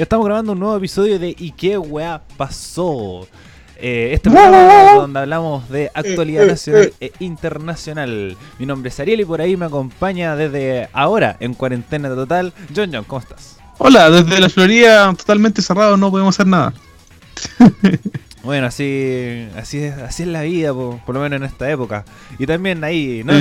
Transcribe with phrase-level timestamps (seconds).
[0.00, 3.28] Ya estamos grabando un nuevo episodio de ¿Y qué weá pasó?
[3.76, 8.34] Eh, este programa donde hablamos de actualidad nacional e internacional.
[8.58, 12.54] Mi nombre es Ariel y por ahí me acompaña desde ahora en cuarentena total.
[12.74, 13.58] John John, ¿cómo estás?
[13.76, 16.72] Hola, desde la Florida totalmente cerrado, no podemos hacer nada.
[18.42, 22.06] Bueno, así, así, es, así es la vida, por, por lo menos en esta época.
[22.38, 23.34] Y también ahí, ¿no?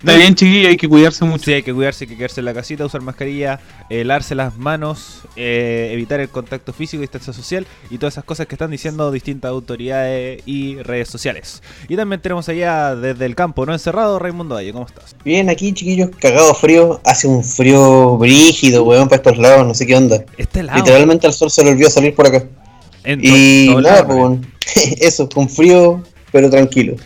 [0.00, 1.44] Está bien, chiquillo, hay que cuidarse mucho.
[1.44, 4.56] Sí, hay que cuidarse, hay que quedarse en la casita, usar mascarilla, eh, lavarse las
[4.56, 9.12] manos, eh, evitar el contacto físico, distancia social y todas esas cosas que están diciendo
[9.12, 11.62] distintas autoridades y redes sociales.
[11.86, 15.14] Y también tenemos allá desde el campo, no encerrado, Raimundo Valle, ¿cómo estás?
[15.22, 16.98] Bien, aquí, chiquillos, cagado frío.
[17.04, 20.24] Hace un frío brígido, weón, para estos lados, no sé qué onda.
[20.38, 20.78] Este lado.
[20.78, 22.42] Literalmente al sol se le olvidó salir por acá.
[23.04, 26.96] En Y nada, lado, pues, eso, con frío, pero tranquilo.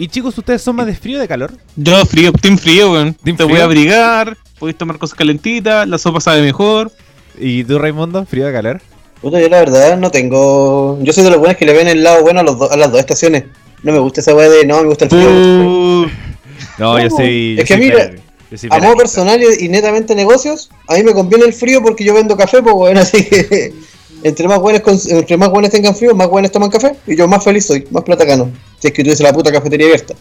[0.00, 1.52] Y chicos, ¿ustedes son más de frío o de calor?
[1.76, 3.12] Yo frío, team frío, weón.
[3.22, 3.48] Team Te frío.
[3.48, 6.90] voy a abrigar, podéis tomar cosas calentitas, la sopa sabe mejor.
[7.38, 8.80] ¿Y tú, Raimundo, frío o de calor?
[9.20, 10.98] Puta, yo la verdad no tengo.
[11.02, 12.76] Yo soy de los buenos que le ven el lado bueno a, los do- a
[12.78, 13.44] las dos estaciones.
[13.82, 15.28] No me gusta esa weá de no, me gusta el frío.
[15.28, 16.06] Uh,
[16.78, 17.16] No, yo ¿Cómo?
[17.20, 17.56] soy.
[17.56, 18.10] yo Es que soy mira,
[18.70, 22.14] A modo personal y y netamente negocios, a mí me conviene el frío porque yo
[22.14, 23.74] vendo café, pues bueno, así que
[24.22, 27.42] entre más buenos entre más buenos tengan frío, más buenos toman café y yo más
[27.42, 28.50] feliz soy, más plata gano.
[28.78, 30.14] Si es que tuviese la puta cafetería abierta.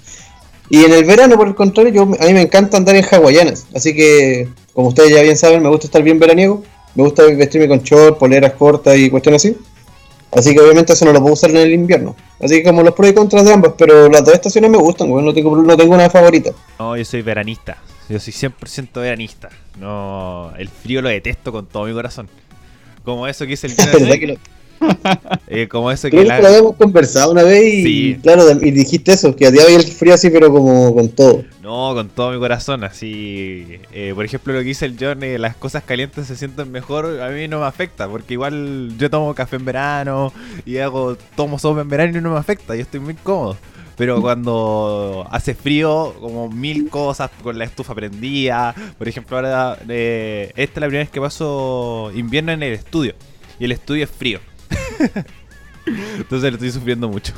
[0.69, 3.65] Y en el verano, por el contrario, yo, a mí me encanta andar en hawaianas,
[3.73, 6.63] así que como ustedes ya bien saben, me gusta estar bien veraniego,
[6.95, 9.57] me gusta vestirme con short, poleras cortas y cuestiones así.
[10.31, 12.15] Así que obviamente eso no lo puedo usar en el invierno.
[12.39, 15.09] Así que como los pros y contras de ambas, pero las dos estaciones me gustan,
[15.09, 16.51] no tengo, no tengo una favorita.
[16.77, 17.77] No, yo soy veranista.
[18.07, 19.49] Yo soy 100% veranista.
[19.79, 22.29] No, el frío lo detesto con todo mi corazón.
[23.03, 24.37] Como eso que hice el ¿Verdad Jonathan, que lo-
[25.47, 28.19] eh, como eso que Creo que la, lo habíamos conversado una vez y, Sí.
[28.23, 31.43] claro, y dijiste eso, que odiaba el frío así, pero como con todo.
[31.61, 33.79] No, con todo mi corazón, así.
[33.91, 37.19] eh, por ejemplo, lo que dice el John, eh, las cosas calientes se sienten mejor,
[37.21, 40.31] a mí no me afecta, porque igual yo tomo café en verano
[40.65, 43.57] y hago tomo sopa en verano y no me afecta, yo estoy muy cómodo.
[43.99, 50.53] Pero cuando hace frío, como mil cosas con la estufa prendida, por ejemplo, ahora eh,
[50.55, 53.13] esta es la primera vez que paso invierno en el estudio
[53.59, 54.39] y el estudio es frío.
[56.17, 57.33] Entonces lo estoy sufriendo mucho.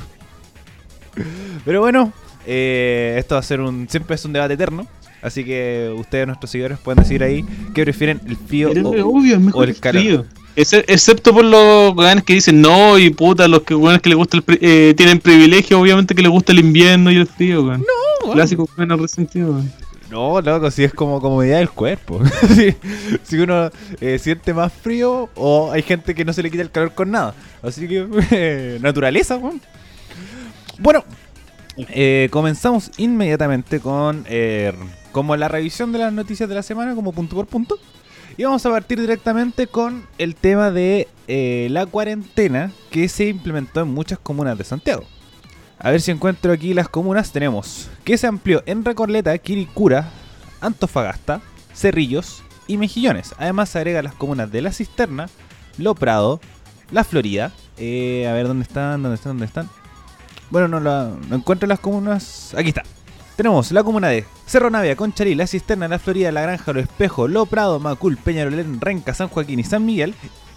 [1.65, 2.13] Pero bueno,
[2.45, 3.89] eh, esto va a ser un.
[3.89, 4.85] Siempre es un debate eterno.
[5.23, 7.43] Así que ustedes, nuestros seguidores, pueden decir ahí
[7.73, 10.03] que prefieren el frío o, obvio, o el el calor.
[10.03, 10.25] frío.
[10.55, 14.17] Exce- excepto por los weones que dicen no y puta, los que weones que les
[14.17, 17.63] gusta el pri- eh, tienen privilegio, obviamente que les gusta el invierno y el frío,
[17.63, 17.85] weón.
[18.21, 18.33] bueno.
[18.33, 19.71] Clásico weón resentido, weón.
[20.09, 22.21] No, loco, si es como comodidad del cuerpo.
[22.55, 22.75] si,
[23.23, 23.69] si uno
[24.01, 27.11] eh, siente más frío o hay gente que no se le quita el calor con
[27.11, 27.33] nada.
[27.63, 29.61] Así que, eh, naturaleza, weón.
[30.79, 31.05] Bueno,
[31.77, 34.73] eh, comenzamos inmediatamente con eh,
[35.13, 37.79] como la revisión de las noticias de la semana, como punto por punto.
[38.37, 43.81] Y vamos a partir directamente con el tema de eh, la cuarentena que se implementó
[43.81, 45.03] en muchas comunas de Santiago.
[45.77, 47.31] A ver si encuentro aquí las comunas.
[47.31, 50.09] Tenemos que se amplió en Recoleta, Quiricura,
[50.61, 51.41] Antofagasta,
[51.73, 53.33] Cerrillos y Mejillones.
[53.37, 55.27] Además se agrega las comunas de La Cisterna,
[55.77, 56.39] Lo Prado,
[56.91, 57.51] La Florida.
[57.77, 59.69] eh, a ver dónde están, dónde están, dónde están.
[60.51, 62.53] Bueno, no, la, no encuentro las comunas.
[62.55, 62.83] Aquí está.
[63.35, 67.27] Tenemos la comuna de Cerro Navia, Conchalí, La Cisterna, La Florida, La Granja, Lo Espejo,
[67.27, 70.13] Lo Prado, Macul, Peñarolén, Renca, San Joaquín y San Miguel.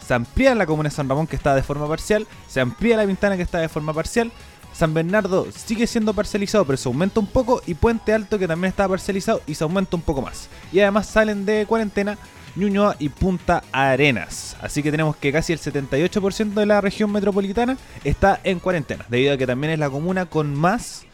[0.07, 2.27] Se amplía la comuna de San Ramón que está de forma parcial.
[2.49, 4.33] Se amplía la Pintana que está de forma parcial.
[4.75, 7.63] San Bernardo sigue siendo parcializado, pero se aumenta un poco.
[7.65, 10.49] Y Puente Alto, que también está parcializado, y se aumenta un poco más.
[10.73, 12.19] Y además salen de cuarentena
[12.57, 14.57] Ñuñoa y Punta Arenas.
[14.61, 19.35] Así que tenemos que casi el 78% de la región metropolitana está en cuarentena, debido
[19.35, 21.05] a que también es la comuna con más,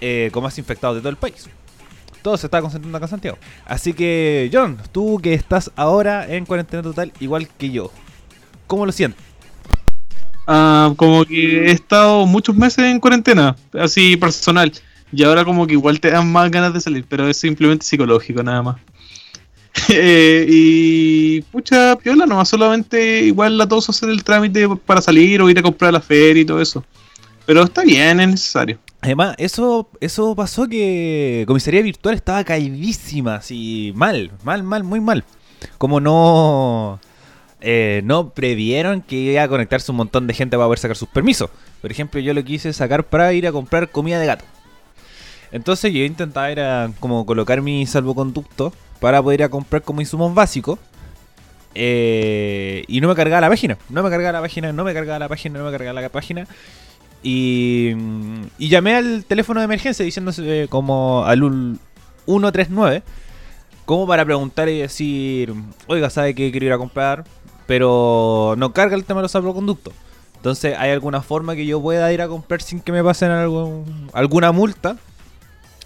[0.00, 1.48] eh, con más infectados de todo el país.
[2.22, 3.38] Todo se está concentrando acá en Santiago.
[3.64, 7.90] Así que, John, tú que estás ahora en cuarentena total, igual que yo,
[8.66, 9.30] ¿cómo lo sientes?
[10.46, 14.72] Ah, como que he estado muchos meses en cuarentena, así personal.
[15.12, 18.42] Y ahora como que igual te dan más ganas de salir, pero es simplemente psicológico
[18.42, 18.76] nada más.
[19.88, 25.48] Eh, y pucha piola, nomás solamente igual la todos hacer el trámite para salir o
[25.48, 26.84] ir a comprar a la feria y todo eso.
[27.46, 28.78] Pero está bien, es necesario.
[29.02, 35.24] Además, eso, eso pasó que comisaría virtual estaba caidísima, así mal, mal, mal, muy mal.
[35.78, 37.00] Como no,
[37.60, 41.08] eh, no previeron que iba a conectarse un montón de gente para poder sacar sus
[41.08, 41.50] permisos.
[41.80, 44.44] Por ejemplo, yo lo quise sacar para ir a comprar comida de gato.
[45.52, 50.34] Entonces yo intentaba era como colocar mi salvoconducto para poder ir a comprar como insumos
[50.34, 50.78] básicos.
[51.74, 53.78] eh, y no me cargaba la página.
[53.88, 56.46] No me cargaba la página, no me cargaba la página, no me cargaba la página.
[57.22, 61.78] Y llamé al teléfono de emergencia diciéndose eh, como al ul-
[62.26, 63.02] 139
[63.84, 65.52] como para preguntar y decir,
[65.88, 67.24] oiga, ¿sabe qué quiero ir a comprar?
[67.66, 69.94] pero no carga el tema de los salvoconductos.
[70.34, 74.10] Entonces, ¿hay alguna forma que yo pueda ir a comprar sin que me pasen algún-
[74.12, 74.96] alguna multa?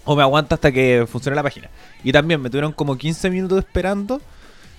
[0.03, 1.69] O me aguanta hasta que funcione la página.
[2.03, 4.19] Y también me tuvieron como 15 minutos esperando.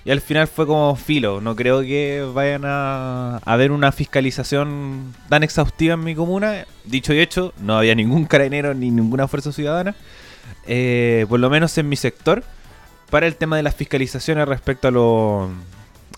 [0.06, 1.40] Y al final fue como filo.
[1.40, 6.64] No creo que vayan a, ver una fiscalización tan exhaustiva en mi comuna.
[6.84, 9.96] Dicho y hecho, no había ningún carabinero ni ninguna fuerza ciudadana.
[10.68, 12.44] eh, por lo menos en mi sector.
[13.10, 15.50] Para el tema de las fiscalizaciones respecto a lo,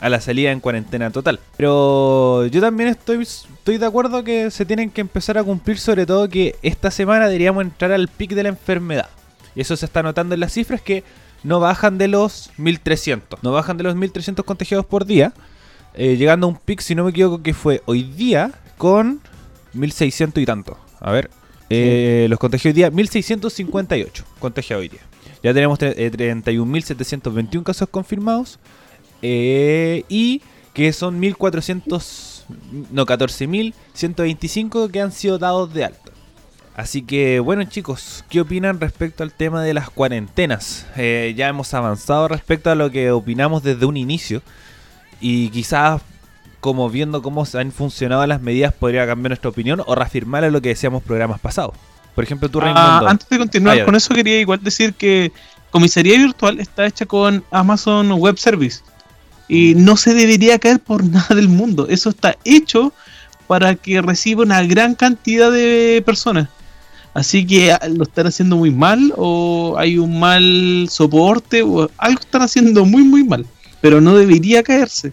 [0.01, 1.41] a la salida en cuarentena total.
[1.57, 6.05] Pero yo también estoy, estoy de acuerdo que se tienen que empezar a cumplir, sobre
[6.05, 9.09] todo que esta semana deberíamos entrar al pic de la enfermedad.
[9.55, 11.05] Y eso se está notando en las cifras que
[11.45, 13.43] no bajan de los 1300.
[13.43, 15.33] No bajan de los 1300 contagiados por día.
[15.95, 19.21] eh, llegando a un pic, si no me equivoco, que fue hoy día con
[19.73, 20.79] 1600 y tanto.
[21.01, 21.31] A ver.
[21.71, 25.01] eh, Los contagios hoy día, 1658 contagiados hoy día.
[25.43, 28.59] Ya tenemos tre- eh, 31.721 casos confirmados.
[29.23, 30.43] eh, y
[30.75, 32.45] que son 1.400,
[32.93, 36.08] no, 14.125 que han sido dados de alta.
[36.79, 40.87] Así que bueno chicos, ¿qué opinan respecto al tema de las cuarentenas?
[40.97, 44.43] Eh, ya hemos avanzado respecto a lo que opinamos desde un inicio.
[45.21, 46.01] Y quizás
[46.61, 50.53] como viendo cómo se han funcionado las medidas podría cambiar nuestra opinión o reafirmar a
[50.53, 51.75] lo que decíamos programas pasados.
[52.15, 55.33] Por ejemplo, tú Ah, antes de continuar con eso, quería igual decir que
[55.71, 58.83] comisaría virtual está hecha con Amazon Web Service
[59.49, 59.85] y Mm.
[59.85, 61.89] no se debería caer por nada del mundo.
[61.91, 62.93] Eso está hecho
[63.49, 66.49] para que reciba una gran cantidad de personas.
[67.15, 72.21] Así que ah, lo están haciendo muy mal o hay un mal soporte o algo
[72.21, 73.47] están haciendo muy muy mal.
[73.81, 75.13] Pero no debería caerse.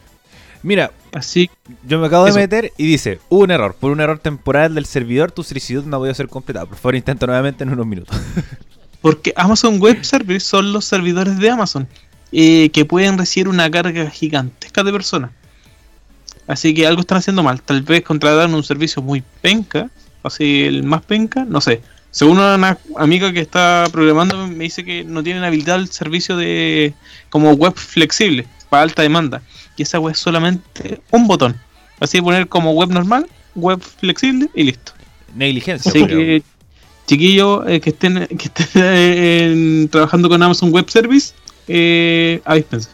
[0.64, 1.50] Mira, Así
[1.88, 3.74] yo me acabo de meter y dice, hubo un error.
[3.80, 6.66] Por un error temporal del servidor, tu solicitud no ha podido ser completada.
[6.66, 8.18] Por favor, intenta nuevamente en unos minutos.
[9.02, 11.88] Porque Amazon Web Service son los servidores de Amazon
[12.34, 15.32] eh, que pueden recibir una carga gigantesca de personas.
[16.48, 17.62] Así que algo están haciendo mal.
[17.62, 19.90] Tal vez contrataron un servicio muy penca,
[20.28, 21.82] así el más penca, no sé.
[22.12, 26.94] Según una amiga que está programando, me dice que no tienen habilidad el servicio de
[27.30, 29.42] como web flexible para alta demanda.
[29.76, 31.60] Y esa web es solamente un botón.
[32.00, 34.94] Así poner como web normal, web flexible y listo.
[35.36, 35.90] Negligencia.
[35.90, 36.42] Así que,
[37.06, 41.34] chiquillos eh, que estén, que estén eh, trabajando con Amazon Web Service,
[41.68, 42.90] eh, avíspense.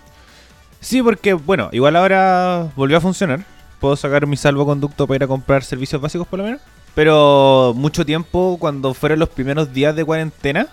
[0.80, 3.46] Sí, porque, bueno, igual ahora volvió a funcionar.
[3.80, 6.62] Puedo sacar mi salvoconducto para ir a comprar servicios básicos por lo menos.
[6.96, 10.68] Pero mucho tiempo, cuando fueron los primeros días de cuarentena,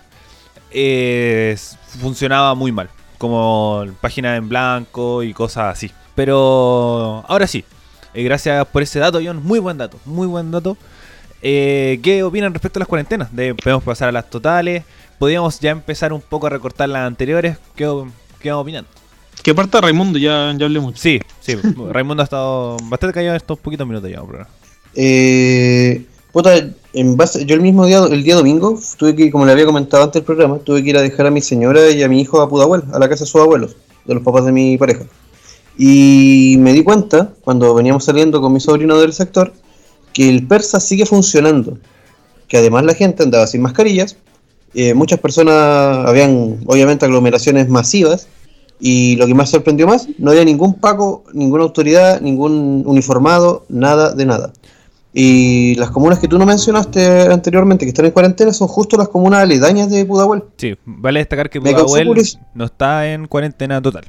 [0.70, 1.56] eh,
[2.00, 2.90] funcionaba muy mal.
[3.18, 5.90] Como página en blanco y cosas así.
[6.14, 7.64] Pero ahora sí.
[8.14, 9.42] Eh, gracias por ese dato, John.
[9.42, 9.98] Muy buen dato.
[10.04, 10.76] Muy buen dato.
[11.42, 13.34] Eh, ¿Qué opinan respecto a las cuarentenas?
[13.34, 14.84] De, podemos pasar a las totales.
[15.18, 17.58] Podríamos ya empezar un poco a recortar las anteriores.
[17.74, 17.84] ¿Qué,
[18.40, 18.90] qué van opinando?
[19.42, 20.98] Que parte Raimundo, ya, ya hablé mucho.
[20.98, 21.56] Sí, sí.
[21.90, 24.46] Raimundo ha estado bastante callado estos poquitos minutos ya, pero.
[25.00, 26.56] Eh, puta,
[26.92, 30.02] en base, yo el mismo día, el día domingo, tuve que, como le había comentado
[30.02, 32.40] antes del programa, tuve que ir a dejar a mi señora y a mi hijo
[32.40, 35.04] a Pudahuel, a la casa de sus abuelos, de los papás de mi pareja.
[35.78, 39.52] Y me di cuenta, cuando veníamos saliendo con mi sobrino del sector,
[40.12, 41.78] que el persa sigue funcionando.
[42.48, 44.16] Que además la gente andaba sin mascarillas,
[44.74, 48.26] eh, muchas personas, habían obviamente aglomeraciones masivas,
[48.80, 54.12] y lo que más sorprendió más, no había ningún paco, ninguna autoridad, ningún uniformado, nada
[54.12, 54.52] de nada.
[55.12, 59.08] Y las comunas que tú no mencionaste anteriormente, que están en cuarentena, son justo las
[59.08, 60.44] comunas aledañas de Pudahuel.
[60.58, 62.08] Sí, vale destacar que Pudahuel
[62.54, 64.04] no está en cuarentena total.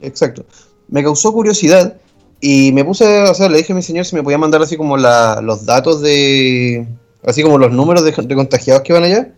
[0.00, 0.44] Exacto.
[0.88, 1.96] Me causó curiosidad
[2.40, 4.76] y me puse, o sea, le dije a mi señor si me podía mandar así
[4.76, 6.86] como la- los datos de,
[7.24, 9.32] así como los números de, de contagiados que van allá.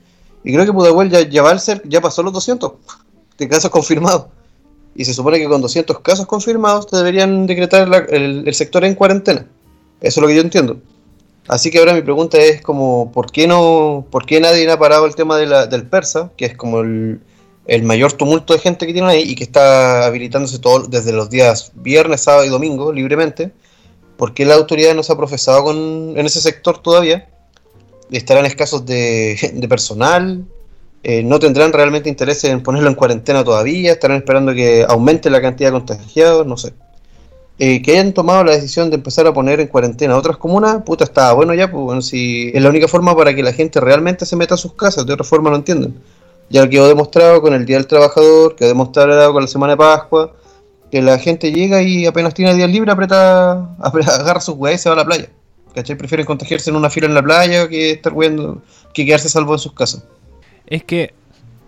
[0.44, 2.72] Y creo que Pudahuel ya, ya va al ser, ya pasó los 200
[3.38, 4.26] de casos confirmados.
[4.94, 8.84] Y se supone que con 200 casos confirmados te deberían decretar la- el, el sector
[8.84, 9.46] en cuarentena.
[10.00, 10.78] Eso es lo que yo entiendo.
[11.48, 15.06] Así que ahora mi pregunta es como, ¿por qué no, por qué nadie ha parado
[15.06, 17.20] el tema de la- del persa, que es como el,
[17.66, 21.30] el mayor tumulto de gente que tienen ahí y que está habilitándose todo desde los
[21.30, 23.52] días viernes, sábado y domingo libremente?
[24.16, 27.28] ¿Por qué la autoridad no se ha profesado con, en ese sector todavía?
[28.10, 30.44] ¿Estarán escasos de, de personal?
[31.04, 33.92] Eh, ¿No tendrán realmente interés en ponerlo en cuarentena todavía?
[33.92, 36.44] ¿Estarán esperando que aumente la cantidad de contagiados?
[36.46, 36.72] No sé
[37.58, 41.04] eh, que hayan tomado la decisión de empezar a poner en cuarentena otras comunas, puta,
[41.04, 44.26] está bueno ya, pues bueno, si es la única forma para que la gente realmente
[44.26, 45.94] se meta a sus casas, de otra forma no entienden.
[46.50, 50.34] Ya quedó demostrado con el Día del Trabajador, quedó demostrado con la Semana de Pascua,
[50.90, 54.90] que la gente llega y apenas tiene días libres, aprieta, agarra sus weas y se
[54.90, 55.28] va a la playa.
[55.74, 55.96] ¿Cachai?
[55.96, 59.58] Prefieren contagiarse en una fila en la playa que estar weando, que quedarse salvo en
[59.58, 60.04] sus casas.
[60.66, 61.14] Es que,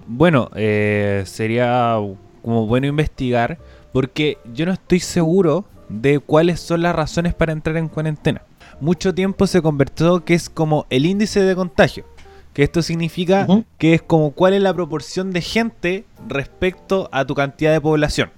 [0.06, 1.96] bueno, eh, sería
[2.42, 3.58] como bueno investigar,
[3.92, 8.42] porque yo no estoy seguro de cuáles son las razones para entrar en cuarentena.
[8.80, 12.04] Mucho tiempo se conversó que es como el índice de contagio.
[12.52, 13.46] Que esto significa
[13.78, 18.30] que es como cuál es la proporción de gente respecto a tu cantidad de población.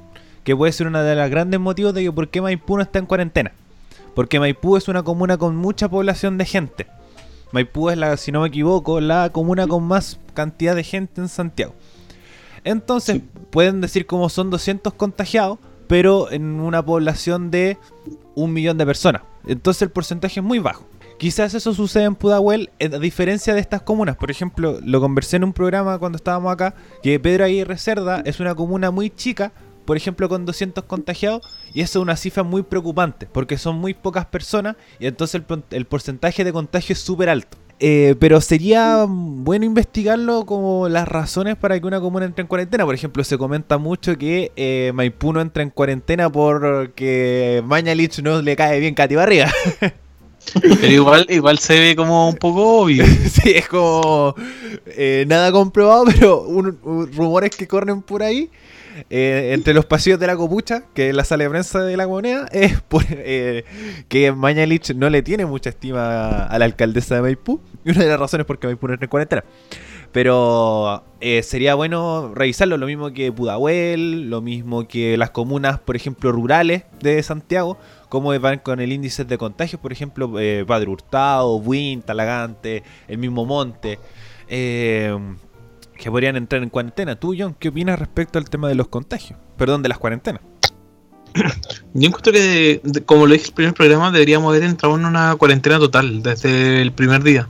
[0.44, 2.98] Que puede ser uno de los grandes motivos de que por qué Maipú no está
[2.98, 3.52] en cuarentena.
[4.14, 6.86] Porque Maipú es una comuna con mucha población de gente.
[7.52, 11.28] Maipú es la, si no me equivoco, la comuna con más cantidad de gente en
[11.28, 11.74] Santiago.
[12.64, 13.24] Entonces, Sí.
[13.50, 15.58] pueden decir como son 200 contagiados,
[15.90, 17.76] pero en una población de
[18.36, 19.22] un millón de personas.
[19.44, 20.86] Entonces el porcentaje es muy bajo.
[21.18, 24.16] Quizás eso sucede en Pudahuel, a diferencia de estas comunas.
[24.16, 28.38] Por ejemplo, lo conversé en un programa cuando estábamos acá, que Pedro Aguirre Cerda es
[28.38, 29.52] una comuna muy chica,
[29.84, 31.42] por ejemplo, con 200 contagiados,
[31.74, 35.64] y eso es una cifra muy preocupante, porque son muy pocas personas, y entonces el,
[35.72, 37.58] el porcentaje de contagio es súper alto.
[37.82, 42.84] Eh, pero sería bueno investigarlo como las razones para que una comuna entre en cuarentena.
[42.84, 48.42] Por ejemplo, se comenta mucho que eh, Maipú no entra en cuarentena porque Mañalich no
[48.42, 49.50] le cae bien Katy Barriga.
[50.62, 53.04] Pero igual, igual se ve como un poco obvio.
[53.30, 54.34] sí, es como
[54.86, 58.50] eh, nada comprobado, pero un- un- rumores que corren por ahí.
[59.08, 62.06] Eh, entre los pasillos de la copucha, que es la sala de prensa de la
[62.06, 63.64] moneda, es por, eh,
[64.08, 67.60] que Mañalich no le tiene mucha estima a la alcaldesa de Maipú.
[67.84, 69.44] Y una de las razones por qué Maipú no entra en cuarentena.
[70.12, 75.94] Pero eh, sería bueno revisarlo, lo mismo que Pudahuel, lo mismo que las comunas, por
[75.94, 77.78] ejemplo, rurales de Santiago,
[78.08, 80.32] cómo van con el índice de contagios, por ejemplo,
[80.66, 84.00] Padre Hurtado, Buin, Talagante, el mismo Monte,
[86.00, 87.14] que podrían entrar en cuarentena.
[87.14, 89.38] Tú, John, ¿qué opinas respecto al tema de los contagios?
[89.56, 90.42] Perdón, de las cuarentenas.
[91.94, 95.36] Yo encuentro que, como lo dije en el primer programa, deberíamos haber entrado en una
[95.36, 97.48] cuarentena total desde el primer día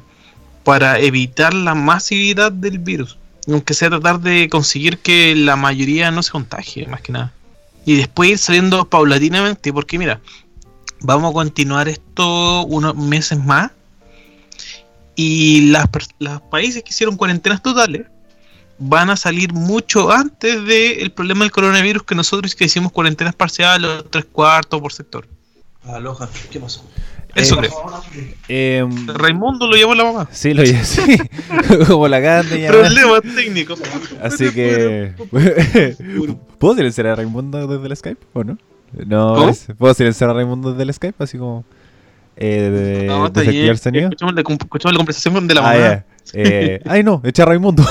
[0.64, 3.18] para evitar la masividad del virus.
[3.48, 7.32] Aunque sea tratar de conseguir que la mayoría no se contagie, más que nada.
[7.86, 10.20] Y después ir saliendo paulatinamente, porque mira,
[11.00, 13.70] vamos a continuar esto unos meses más.
[15.14, 15.72] Y
[16.18, 18.06] los países que hicieron cuarentenas totales
[18.82, 23.88] van a salir mucho antes del problema del coronavirus que nosotros que hicimos cuarentenas parciales
[23.90, 25.28] o tres cuartos por sector.
[25.84, 26.84] Aloha, ¿qué pasó?
[27.34, 28.02] Eso Eh, creo.
[28.48, 30.28] Eh, Raimundo lo llamó la mamá.
[30.32, 31.16] sí, lo sí,
[31.86, 33.80] como la grande Problemas técnicos.
[34.20, 35.12] Así que.
[36.58, 38.58] ¿Puedo silenciar a Raimundo desde el Skype o no?
[39.06, 39.48] No, ¿Cómo?
[39.50, 41.22] es- ¿puedo silenciar a Raimundo desde el Skype?
[41.22, 41.64] Así como.
[42.36, 42.70] Eh,
[43.02, 44.04] de, No, desactivar el sonido.
[44.08, 46.04] Escuchamos la, escuchamos la conversación de la Ah, mamá.
[46.32, 47.84] Eh, ay, no, echa a Raimundo.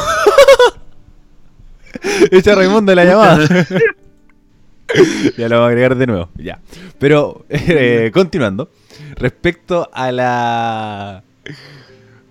[2.32, 3.48] Echa Raimundo de la llamada.
[5.38, 6.30] ya lo voy a agregar de nuevo.
[6.36, 6.60] Ya.
[6.98, 8.70] Pero, eh, continuando.
[9.16, 11.24] Respecto a la.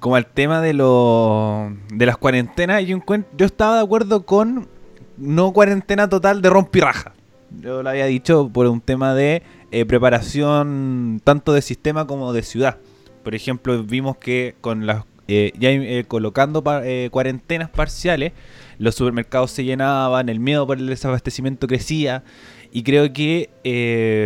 [0.01, 3.01] Como al tema de lo, de las cuarentenas, yo,
[3.37, 4.69] yo estaba de acuerdo con
[5.17, 7.15] no cuarentena total de rompirraja.
[7.61, 12.43] Yo lo había dicho por un tema de eh, preparación tanto de sistema como de
[12.43, 12.79] ciudad.
[13.25, 18.33] Por ejemplo, vimos que con las eh, ya eh, colocando eh, cuarentenas parciales,
[18.79, 22.25] los supermercados se llenaban, el miedo por el desabastecimiento crecía
[22.73, 23.51] y creo que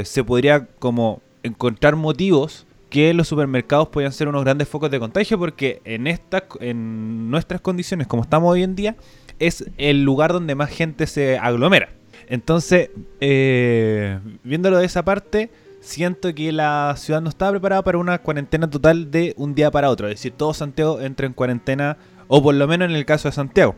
[0.06, 5.40] se podría como encontrar motivos que los supermercados podían ser unos grandes focos de contagio
[5.40, 8.94] porque en estas en nuestras condiciones como estamos hoy en día
[9.40, 11.88] es el lugar donde más gente se aglomera.
[12.28, 15.50] Entonces, viéndolo de esa parte,
[15.82, 19.90] siento que la ciudad no estaba preparada para una cuarentena total de un día para
[19.90, 20.08] otro.
[20.08, 21.98] Es decir, todo Santiago entra en cuarentena,
[22.28, 23.74] o por lo menos en el caso de Santiago.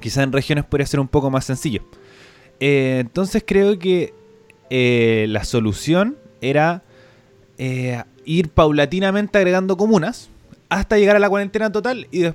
[0.00, 1.82] Quizás en regiones podría ser un poco más sencillo.
[2.60, 4.14] Eh, entonces creo que
[4.68, 6.82] eh, la solución era
[7.58, 10.28] eh, ir paulatinamente agregando comunas
[10.68, 12.26] hasta llegar a la cuarentena total y,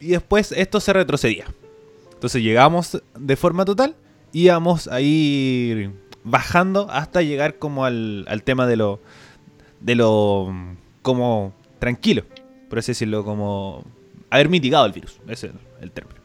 [0.00, 1.46] y después esto se retrocedía.
[2.12, 3.94] Entonces llegamos de forma total
[4.32, 5.92] y íbamos a ir
[6.24, 9.00] bajando hasta llegar como al, al tema de lo
[9.80, 12.24] de lo mm, como tranquilo,
[12.68, 13.84] por así decirlo, como
[14.30, 16.20] haber mitigado el virus, ese es el término.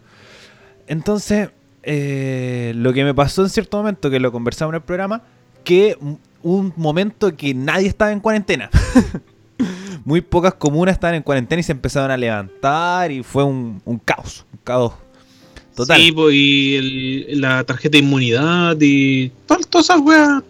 [0.88, 1.50] Entonces,
[1.84, 5.22] eh, lo que me pasó en cierto momento, que lo conversamos en el programa,
[5.64, 5.98] que
[6.42, 8.70] un momento que nadie estaba en cuarentena.
[10.06, 14.00] Muy pocas comunas estaban en cuarentena y se empezaron a levantar y fue un, un
[14.00, 14.94] caos, un caos
[15.80, 16.00] total.
[16.02, 20.44] Sí, po, y el- la tarjeta de inmunidad y todas, todas esas weas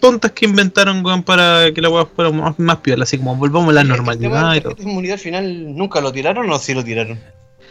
[0.00, 3.70] tontas que inventaron weón, para que la wea fuera más, más piola, así como volvamos
[3.70, 4.70] a la El tema normalidad de todo.
[4.70, 7.18] tarjeta de inmunidad al final nunca lo tiraron o sí lo tiraron.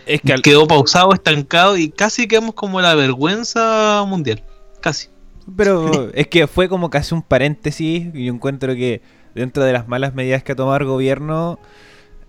[0.06, 4.44] Es que al- Quedó pausado, estancado y casi quedamos como la vergüenza mundial.
[4.82, 5.08] Casi.
[5.56, 9.02] Pero es que fue como casi un paréntesis y yo encuentro que
[9.36, 11.60] dentro de las malas medidas que ha tomado el gobierno,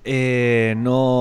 [0.04, 1.13] eh, no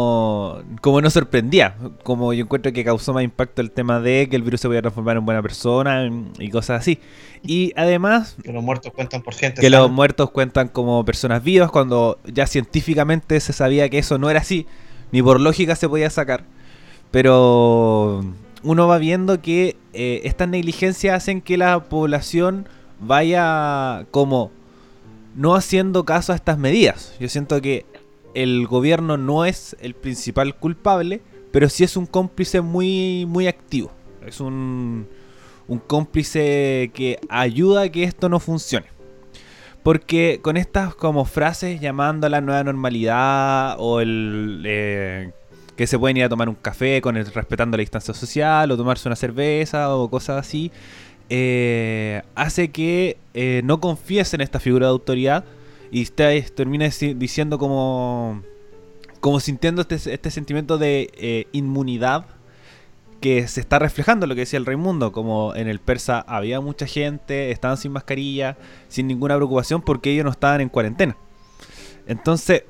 [0.84, 4.42] como no sorprendía, como yo encuentro que causó más impacto el tema de que el
[4.42, 7.00] virus se podía transformar en buena persona y cosas así.
[7.42, 9.62] Y además Que los muertos cuentan por gente.
[9.62, 14.30] que los muertos cuentan como personas vivas cuando ya científicamente se sabía que eso no
[14.30, 14.68] era así,
[15.14, 16.44] ni por lógica se podía sacar.
[17.12, 18.26] Pero
[18.62, 22.68] uno va viendo que eh, estas negligencias hacen que la población
[23.00, 24.52] vaya como
[25.34, 27.16] no haciendo caso a estas medidas.
[27.22, 27.86] Yo siento que
[28.34, 31.22] el gobierno no es el principal culpable,
[31.52, 33.92] pero sí es un cómplice muy, muy activo.
[34.26, 35.08] Es un,
[35.88, 38.88] cómplice que ayuda a que esto no funcione.
[39.84, 45.32] Porque con estas como frases llamando a la nueva normalidad o el eh,
[45.76, 48.78] que se pueden ir a tomar un café con el, respetando la distancia social o
[48.78, 50.72] tomarse una cerveza o cosas así,
[51.30, 55.44] eh, hace que eh, no confíes en esta figura de autoridad
[55.94, 58.42] y te, termines si- diciendo como,
[59.20, 62.26] como sintiendo este, este sentimiento de eh, inmunidad
[63.22, 66.88] que se está reflejando lo que decía el Raimundo, como en el persa había mucha
[66.88, 68.58] gente, estaban sin mascarilla,
[68.90, 71.16] sin ninguna preocupación porque ellos no estaban en cuarentena.
[72.06, 72.64] Entonces,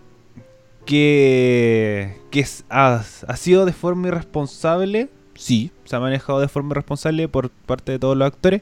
[0.86, 7.28] que, que ha, ha sido de forma irresponsable, sí, se ha manejado de forma irresponsable
[7.28, 8.62] por parte de todos los actores.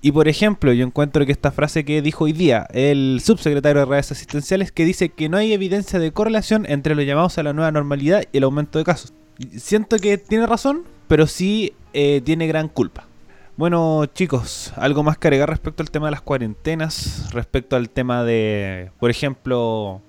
[0.00, 3.86] Y por ejemplo, yo encuentro que esta frase que dijo hoy día el subsecretario de
[3.86, 7.52] redes asistenciales, que dice que no hay evidencia de correlación entre los llamados a la
[7.52, 9.12] nueva normalidad y el aumento de casos.
[9.56, 13.08] Siento que tiene razón, pero sí eh, tiene gran culpa.
[13.56, 18.22] Bueno, chicos, algo más que agregar respecto al tema de las cuarentenas, respecto al tema
[18.22, 20.00] de, por ejemplo,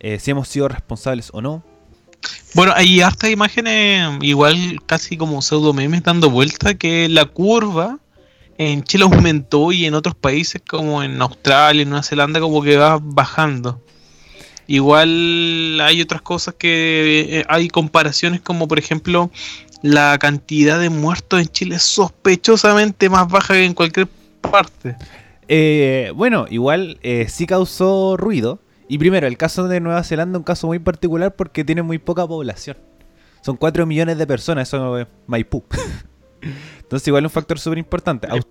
[0.00, 1.62] eh, si hemos sido responsables o no.
[2.54, 8.00] Bueno, hay hartas imágenes, igual casi como pseudo memes dando vuelta, que la curva
[8.60, 12.76] en Chile aumentó y en otros países como en Australia, en Nueva Zelanda, como que
[12.76, 13.82] va bajando.
[14.66, 19.30] Igual hay otras cosas que eh, hay comparaciones como por ejemplo
[19.80, 24.08] la cantidad de muertos en Chile es sospechosamente más baja que en cualquier
[24.42, 24.94] parte.
[25.48, 28.60] Eh, bueno, igual eh, sí causó ruido.
[28.88, 31.96] Y primero, el caso de Nueva Zelanda es un caso muy particular porque tiene muy
[31.96, 32.76] poca población.
[33.40, 35.64] Son 4 millones de personas, eso es Maipú.
[36.80, 38.28] Entonces igual es un factor súper importante.
[38.28, 38.46] Aus-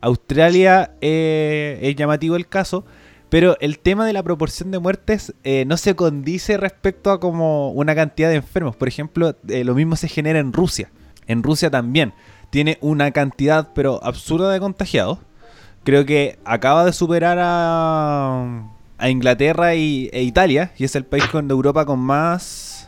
[0.00, 2.84] Australia eh, es llamativo el caso,
[3.28, 7.70] pero el tema de la proporción de muertes eh, no se condice respecto a como
[7.70, 8.76] una cantidad de enfermos.
[8.76, 10.90] Por ejemplo, eh, lo mismo se genera en Rusia.
[11.26, 12.12] En Rusia también
[12.50, 15.18] tiene una cantidad pero absurda de contagiados.
[15.84, 18.68] Creo que acaba de superar a,
[18.98, 22.81] a Inglaterra y, e Italia, y es el país con de Europa con más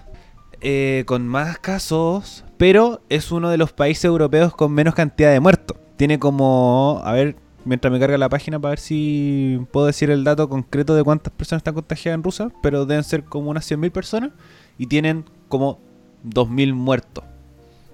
[0.61, 5.40] eh, con más casos, pero es uno de los países europeos con menos cantidad de
[5.40, 5.77] muertos.
[5.97, 10.25] Tiene como, a ver, mientras me carga la página para ver si puedo decir el
[10.25, 13.90] dato concreto de cuántas personas están contagiadas en Rusia, pero deben ser como unas 100.000
[13.93, 14.31] personas
[14.79, 15.79] y tienen como
[16.25, 17.25] 2.000 muertos.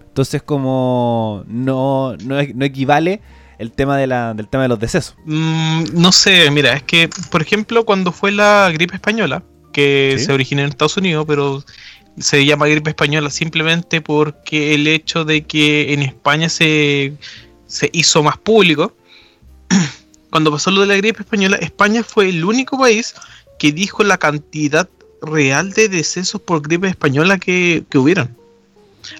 [0.06, 3.20] Entonces como no, no, no equivale
[3.58, 5.16] el tema de la, del tema de los decesos.
[5.26, 9.42] Mm, no sé, mira, es que, por ejemplo, cuando fue la gripe española,
[9.72, 10.24] que Sí.
[10.24, 11.62] se originó en Estados Unidos, pero
[12.20, 17.14] se llama gripe española simplemente porque el hecho de que en España se,
[17.66, 18.94] se hizo más público.
[20.30, 23.14] Cuando pasó lo de la gripe española, España fue el único país
[23.58, 24.88] que dijo la cantidad
[25.22, 28.36] real de decesos por gripe española que, que hubieran.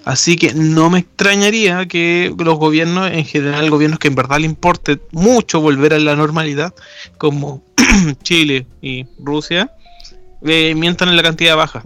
[0.05, 4.45] Así que no me extrañaría que los gobiernos, en general gobiernos que en verdad le
[4.45, 6.73] importe mucho volver a la normalidad,
[7.17, 7.63] como
[8.23, 9.71] Chile y Rusia,
[10.43, 11.83] eh, mientan en la cantidad baja.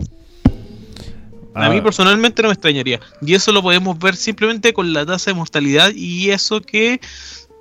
[1.55, 2.99] A mí Ah, personalmente no me extrañaría.
[3.21, 6.99] Y eso lo podemos ver simplemente con la tasa de mortalidad y eso que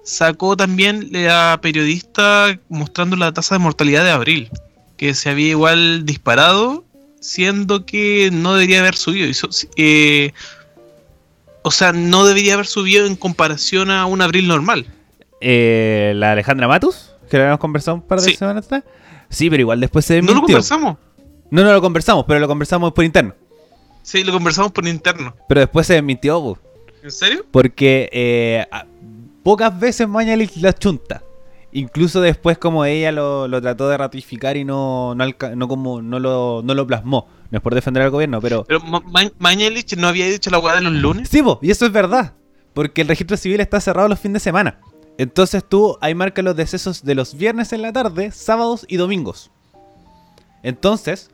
[0.03, 4.51] sacó también la periodista mostrando la tasa de mortalidad de abril,
[4.97, 6.85] que se había igual disparado,
[7.21, 9.31] siendo que no debería haber subido.
[9.77, 10.33] Eh,
[11.63, 14.87] o sea, no debería haber subido en comparación a un abril normal.
[15.47, 18.37] eh, la Alejandra Matus, que la habíamos conversado un par de Sí.
[18.37, 18.83] semanas atrás.
[19.29, 20.97] Sí, pero igual después se No lo conversamos.
[21.51, 23.35] No, no lo conversamos, pero lo conversamos por interno.
[24.05, 25.35] Sí, lo conversamos por interno.
[25.49, 26.59] Pero después se desmintió, po,
[27.03, 27.45] ¿En serio?
[27.51, 28.65] porque eh,
[29.43, 31.23] pocas veces Mañalich la chunta.
[31.73, 35.25] Incluso después como ella lo, lo trató de ratificar y no, no,
[35.57, 37.27] no como, no, lo, no lo plasmó.
[37.51, 38.65] No es por defender al gobierno, pero...
[38.65, 41.29] Pero Ma- Ma- Mañalich no había dicho la hueá de los lunes.
[41.29, 42.35] Sí, po, y eso es verdad.
[42.75, 44.79] Porque el registro civil está cerrado los fines de semana.
[45.19, 49.51] Entonces tú ahí marcas los decesos de los viernes en la tarde, sábados y domingos.
[50.63, 51.31] Entonces,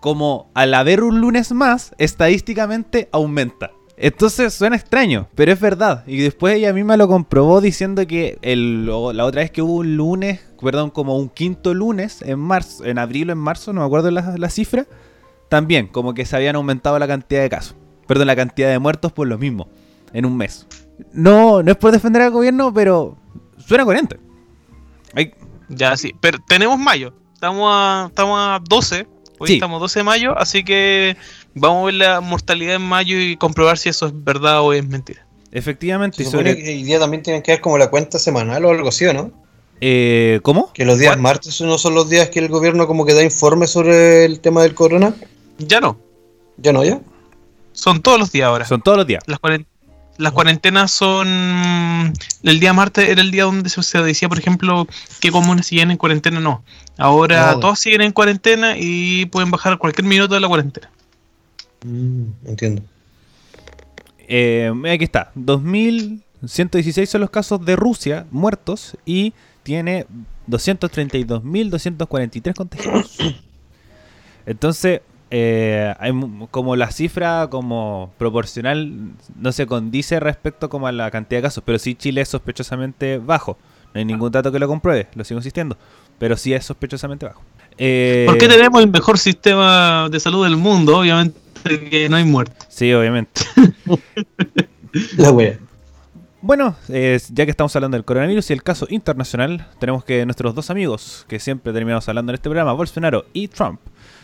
[0.00, 3.72] como al haber un lunes más, estadísticamente aumenta.
[4.02, 6.04] Entonces suena extraño, pero es verdad.
[6.06, 10.40] Y después ella misma lo comprobó diciendo que la otra vez que hubo un lunes,
[10.58, 14.10] perdón, como un quinto lunes en marzo, en abril o en marzo, no me acuerdo
[14.10, 14.86] la, cifra,
[15.50, 17.76] también como que se habían aumentado la cantidad de casos.
[18.06, 19.68] Perdón, la cantidad de muertos por lo mismo,
[20.14, 20.66] en un mes.
[21.12, 23.18] No, no es por defender al gobierno, pero
[23.58, 24.18] suena coherente.
[25.68, 26.14] Ya, sí.
[26.20, 27.12] Pero tenemos mayo.
[27.34, 29.06] Estamos a, estamos a 12.
[29.42, 29.54] Hoy Sí.
[29.54, 31.16] estamos 12 de mayo, así que
[31.54, 34.86] vamos a ver la mortalidad en mayo y comprobar si eso es verdad o es
[34.86, 35.26] mentira.
[35.50, 38.70] efectivamente, Se sobre- que hoy día también tienen que ver como la cuenta semanal o
[38.70, 39.32] algo así, ¿o no?
[39.80, 40.70] eh, ¿Cómo?
[40.74, 41.22] Que los días ¿Cuál?
[41.22, 44.62] martes no son los días que el gobierno como que da informes sobre el tema
[44.62, 45.14] del corona.
[45.58, 45.98] Ya no.
[46.58, 47.00] ¿Ya no, ya?
[47.72, 48.66] Son todos los días ahora.
[48.66, 49.22] Son todos los días.
[49.26, 49.64] Las, cuaren-
[50.20, 52.12] las cuarentenas son.
[52.42, 54.86] El día martes era el día donde se, se decía, por ejemplo,
[55.20, 56.40] qué comunas siguen en cuarentena.
[56.40, 56.62] No.
[56.98, 57.60] Ahora No.
[57.60, 60.90] todos siguen en cuarentena y pueden bajar cualquier minuto de la cuarentena.
[61.84, 62.82] Mm, entiendo.
[64.28, 70.06] Eh, aquí está, 2116 son los casos de Rusia muertos y tiene
[70.48, 73.18] 232.243 contagiados.
[74.46, 76.12] Entonces, eh, hay
[76.50, 81.62] como la cifra como proporcional no se condice respecto como a la cantidad de casos,
[81.64, 83.56] pero sí Chile es sospechosamente bajo.
[83.94, 85.76] No hay ningún dato que lo compruebe, lo sigo insistiendo,
[86.18, 87.42] pero sí es sospechosamente bajo.
[87.78, 90.98] Eh, ¿Por qué tenemos el mejor sistema de salud del mundo?
[90.98, 91.38] Obviamente
[91.90, 92.66] que no hay muertes.
[92.68, 93.42] Sí, obviamente.
[95.16, 95.58] La wea.
[96.42, 100.54] Bueno, eh, ya que estamos hablando del coronavirus y el caso internacional, tenemos que nuestros
[100.54, 103.78] dos amigos, que siempre terminamos hablando en este programa, Bolsonaro y Trump,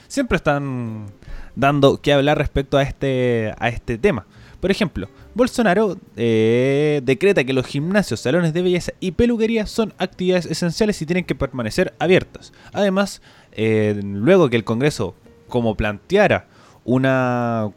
[0.08, 1.06] siempre están
[1.54, 4.26] dando que hablar respecto a este, a este tema.
[4.60, 10.46] Por ejemplo, Bolsonaro eh, decreta que los gimnasios, salones de belleza y peluquería son actividades
[10.46, 12.52] esenciales y tienen que permanecer abiertas.
[12.72, 13.20] Además,
[13.52, 15.14] eh, luego que el Congreso,
[15.48, 16.46] como planteara
[16.84, 17.70] una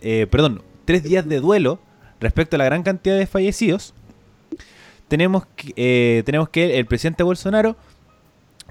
[0.00, 1.80] eh, perdón, tres días de duelo
[2.20, 3.94] respecto a la gran cantidad de fallecidos,
[5.08, 7.76] tenemos que, eh, tenemos que el presidente Bolsonaro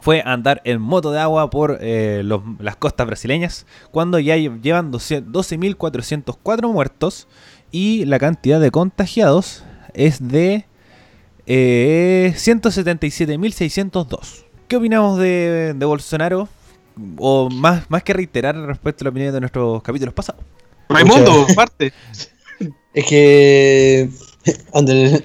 [0.02, 4.60] fue andar en moto de agua por eh, los- las costas brasileñas, cuando ya lle-
[4.62, 7.28] llevan 12 12.404 muertos
[7.72, 10.66] y la cantidad de contagiados es de
[11.48, 14.46] eh, 177.602.
[14.68, 16.48] ¿Qué opinamos de, de Bolsonaro?
[17.18, 20.44] O más, más que reiterar respecto a la opinión de nuestros capítulos pasados.
[20.90, 21.94] Raimundo, parte.
[22.94, 24.10] Es que.
[24.74, 25.24] Donde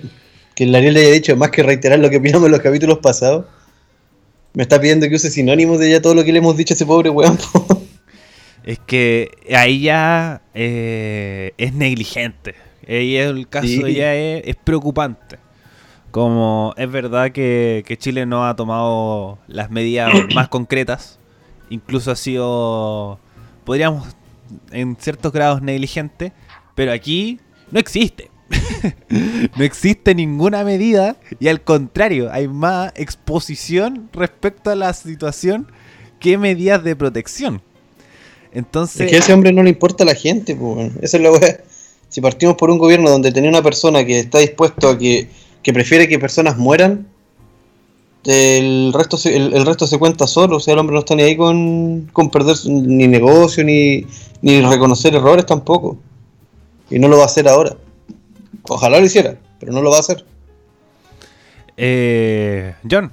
[0.55, 2.99] que el Ariel le haya dicho más que reiterar lo que opinamos en los capítulos
[2.99, 3.47] pasados.
[4.57, 6.77] Me está pidiendo que use sinónimos de ya todo lo que le hemos dicho a
[6.77, 7.39] ese pobre weón.
[8.65, 12.55] Es que ahí ya eh, es negligente.
[12.89, 13.95] Ahí el caso Sí.
[13.95, 15.37] ya es, es preocupante.
[16.11, 21.19] Como es verdad que, que Chile no ha tomado las medidas más concretas.
[21.69, 23.21] Incluso ha sido,
[23.65, 24.17] podríamos,
[24.73, 26.33] en ciertos grados negligente.
[26.75, 27.41] Pero aquí
[27.71, 28.31] no existe.
[29.57, 35.71] no existe ninguna medida y al contrario, hay más exposición respecto a la situación
[36.21, 37.63] que medidas de protección.
[38.53, 40.93] Entonces, Es que a ese hombre no le importa a la gente, weón.
[41.03, 41.61] Esa es.
[42.09, 45.29] Si partimos por un gobierno donde tenía una persona que está dispuesto a que,
[45.63, 47.09] que prefiere que personas mueran,
[48.25, 50.57] el resto se, el, resto se cuenta solo.
[50.57, 54.07] O sea, el hombre no está ni ahí con, con perder ni negocio, ni,
[54.41, 55.99] ni reconocer errores tampoco.
[56.89, 57.77] Y no lo va a hacer ahora.
[58.69, 60.25] Ojalá lo hiciera, pero no lo va a hacer.
[61.77, 63.13] eh, John,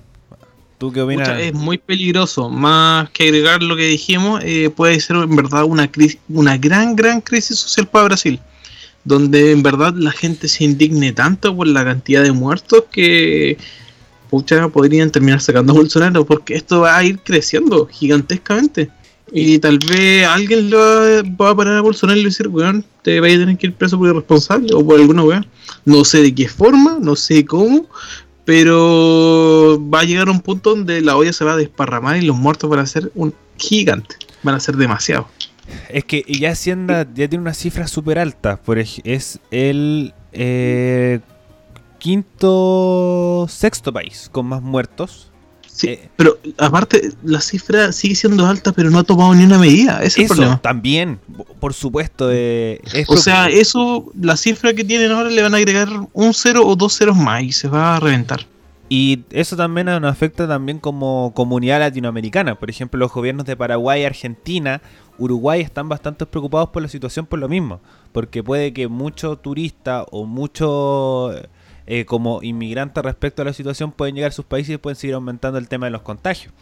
[0.77, 1.29] ¿tú qué opinas?
[1.29, 2.49] Pucha, es muy peligroso.
[2.49, 6.95] Más que agregar lo que dijimos, eh, puede ser en verdad una crisis, una gran,
[6.95, 8.39] gran crisis social para Brasil.
[9.05, 13.57] Donde en verdad la gente se indigne tanto por la cantidad de muertos que
[14.33, 18.89] pucha, podrían terminar sacando a Bolsonaro porque esto va a ir creciendo gigantescamente.
[19.31, 22.47] Y tal vez alguien lo va, a parar a Bolsonaro y le va a decir,
[22.49, 25.47] weón, te vaya a tener que ir preso por irresponsable o por alguna weón.
[25.85, 27.87] No sé de qué forma, no sé cómo,
[28.45, 32.21] pero va a llegar a un punto donde la olla se va a desparramar y
[32.21, 34.15] los muertos van a ser un gigante.
[34.43, 35.27] Van a ser demasiado.
[35.89, 38.57] Es que ya Hacienda ya tiene una cifra súper alta.
[38.57, 41.21] Por es el eh,
[41.99, 45.31] quinto, sexto país con más muertos.
[45.75, 46.09] Sí, Eh.
[46.15, 49.97] pero aparte, la cifra sigue siendo alta, pero no ha tomado ni una medida.
[50.03, 50.61] Ese es el Eso problema.
[50.61, 51.19] también,
[51.59, 52.29] por supuesto.
[52.31, 56.33] eh, es O sea, eso, la cifra que tienen ahora le van a agregar un
[56.35, 58.45] cero o dos ceros más y se va a reventar.
[58.87, 62.53] Y eso también nos afecta también como comunidad latinoamericana.
[62.53, 64.79] Por ejemplo, los gobiernos de Paraguay, Argentina,
[65.17, 67.79] Uruguay están bastante preocupados por la situación por lo mismo.
[68.11, 71.31] Porque puede que mucho turista o mucho
[71.87, 75.15] eh, como inmigrante respecto a la situación pueden llegar a sus países y pueden seguir
[75.15, 76.53] aumentando el tema de los contagios.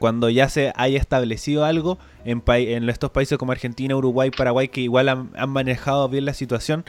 [0.00, 4.68] Cuando ya se haya establecido algo en, pai- en estos países como Argentina, Uruguay, Paraguay,
[4.68, 6.84] que igual han, han manejado bien la situación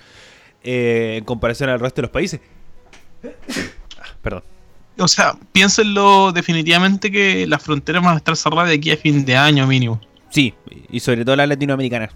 [0.63, 2.41] eh, en comparación al resto de los países.
[4.21, 4.43] Perdón.
[4.97, 9.23] O sea, piénsenlo definitivamente que las fronteras van a estar cerradas de aquí a fin
[9.23, 10.01] de año mínimo.
[10.29, 10.53] Sí,
[10.89, 12.09] y sobre todo las latinoamericanas.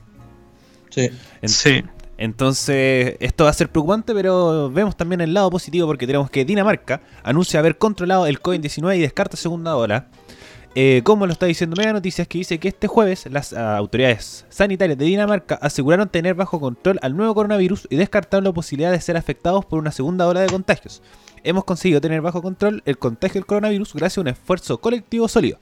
[0.89, 1.10] Sí.
[1.42, 1.84] En- Sí.
[2.17, 6.45] Entonces, esto va a ser preocupante, pero vemos también el lado positivo porque tenemos que
[6.45, 10.08] Dinamarca anuncia haber controlado el COVID-19 y descarta segunda ola.
[10.76, 14.45] Eh, como lo está diciendo Mega Noticias, que dice que este jueves las ah, autoridades
[14.49, 18.99] sanitarias de Dinamarca aseguraron tener bajo control al nuevo coronavirus y descartaron la posibilidad de
[18.99, 21.04] ser afectados por una segunda ola de contagios.
[21.43, 25.60] Hemos conseguido tener bajo control el contagio del coronavirus gracias a un esfuerzo colectivo sólido,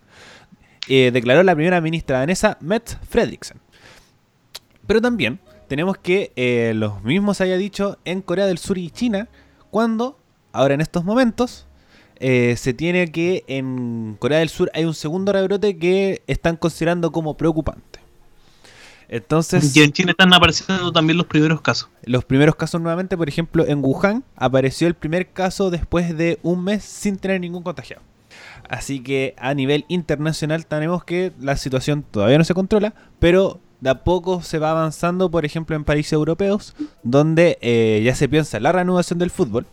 [0.88, 3.60] eh, declaró la primera ministra danesa Mette Frederiksen.
[4.88, 5.40] Pero también
[5.72, 9.30] tenemos que eh, los mismos haya dicho en Corea del Sur y China,
[9.70, 10.20] cuando,
[10.52, 11.66] ahora en estos momentos,
[12.18, 17.14] eh, se tiene que en Corea del Sur hay un segundo rebrote que están considerando
[17.14, 18.02] como preocupante.
[19.08, 21.88] Entonces, Y en China están apareciendo también los primeros casos.
[22.04, 26.66] los primeros casos nuevamente, por ejemplo, en Wuhan apareció el primer caso después de un
[26.66, 28.02] mes sin tener ningún contagiado.
[28.68, 33.90] Así que a nivel internacional tenemos que la situación todavía no se controla, pero de
[33.90, 38.58] a poco se va avanzando, por ejemplo, en países europeos, donde eh, ya se piensa
[38.58, 39.66] en la reanudación del fútbol.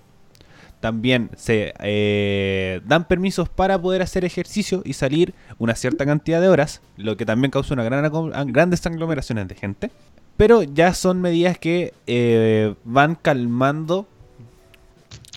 [0.80, 6.48] También se eh, dan permisos para poder hacer ejercicio y salir una cierta cantidad de
[6.48, 9.90] horas, lo que también causa una gran, grandes aglomeraciones de gente.
[10.36, 14.06] Pero ya son medidas que eh, van calmando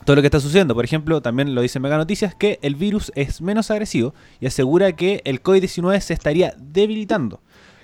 [0.06, 0.76] todo lo que está sucediendo.
[0.76, 4.92] Por ejemplo, también lo dice Mega Noticias que el virus es menos agresivo y asegura
[4.94, 7.42] que el COVID-19 se estaría debilitando.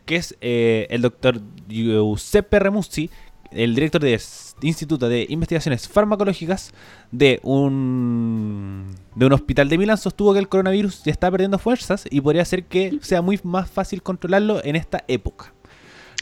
[0.08, 1.40] Que es eh, el doctor
[1.70, 3.12] Giuseppe Remussi,
[3.52, 4.20] el director del
[4.62, 6.72] Instituto de Investigaciones Farmacológicas
[7.12, 12.06] de un, de un hospital de Milán, sostuvo que el coronavirus ya está perdiendo fuerzas
[12.10, 15.54] y podría ser que sea muy más fácil controlarlo en esta época.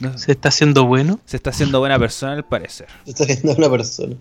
[0.02, 1.20] No- Se está haciendo bueno.
[1.26, 2.88] se está haciendo buena persona al parecer.
[3.06, 4.16] Está viendo una persona.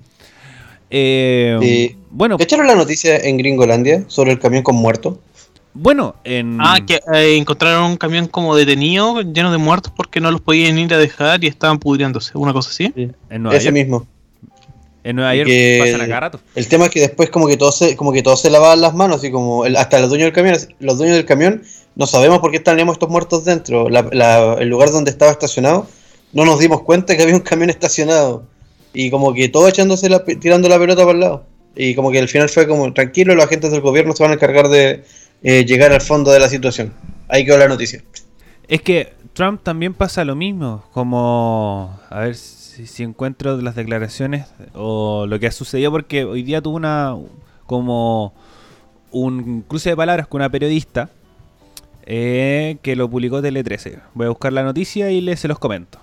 [0.90, 5.20] Eh, Eh, bueno, ¿Cacharon la noticia en Gringolandia sobre el camión con muerto?
[5.75, 6.59] Bueno, en...
[6.61, 10.79] Ah, que eh, encontraron un camión como detenido, lleno de muertos porque no los podían
[10.79, 12.37] ir a dejar y estaban pudriéndose.
[12.39, 12.93] Una cosa así.
[12.97, 14.07] en Nueva Ese York, mismo.
[15.03, 16.41] en Nueva y York que- pasan a cada rato.
[16.55, 18.95] El tema es que después como que todos se, como que todos se lavaban las
[18.95, 21.63] manos, así como el- hasta los dueños del camión, los dueños del camión
[21.97, 23.89] no sabemos por qué tenemos estos muertos dentro.
[23.91, 25.87] La- la- el lugar donde estaba estacionado,
[26.33, 28.45] no nos dimos cuenta que había un camión estacionado.
[28.93, 31.45] Y como que todo echándose la, pe- tirando la pelota para el lado.
[31.77, 34.35] Y como que al final fue como, tranquilo, los agentes del gobierno se van a
[34.37, 35.03] encargar de
[35.44, 36.92] eh, llegar al fondo de la situación.
[37.28, 38.02] Ahí quedó la noticia.
[38.66, 44.46] Es que Trump también pasa lo mismo, como a ver si, si encuentro las declaraciones
[44.74, 47.14] o lo que ha sucedido porque hoy día tuvo una
[47.66, 48.33] como
[49.11, 51.09] un cruce de palabras con una periodista
[52.07, 53.98] eh, que lo publicó Tele 13.
[54.14, 55.98] Voy a buscar la noticia y les se los comento.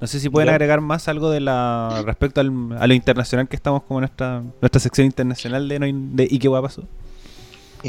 [0.00, 0.54] No sé si pueden Ya.
[0.54, 4.80] agregar más algo de la respecto al- a lo internacional que estamos como nuestra nuestra
[4.80, 6.82] sección internacional de, no de ¿Y qué pasó?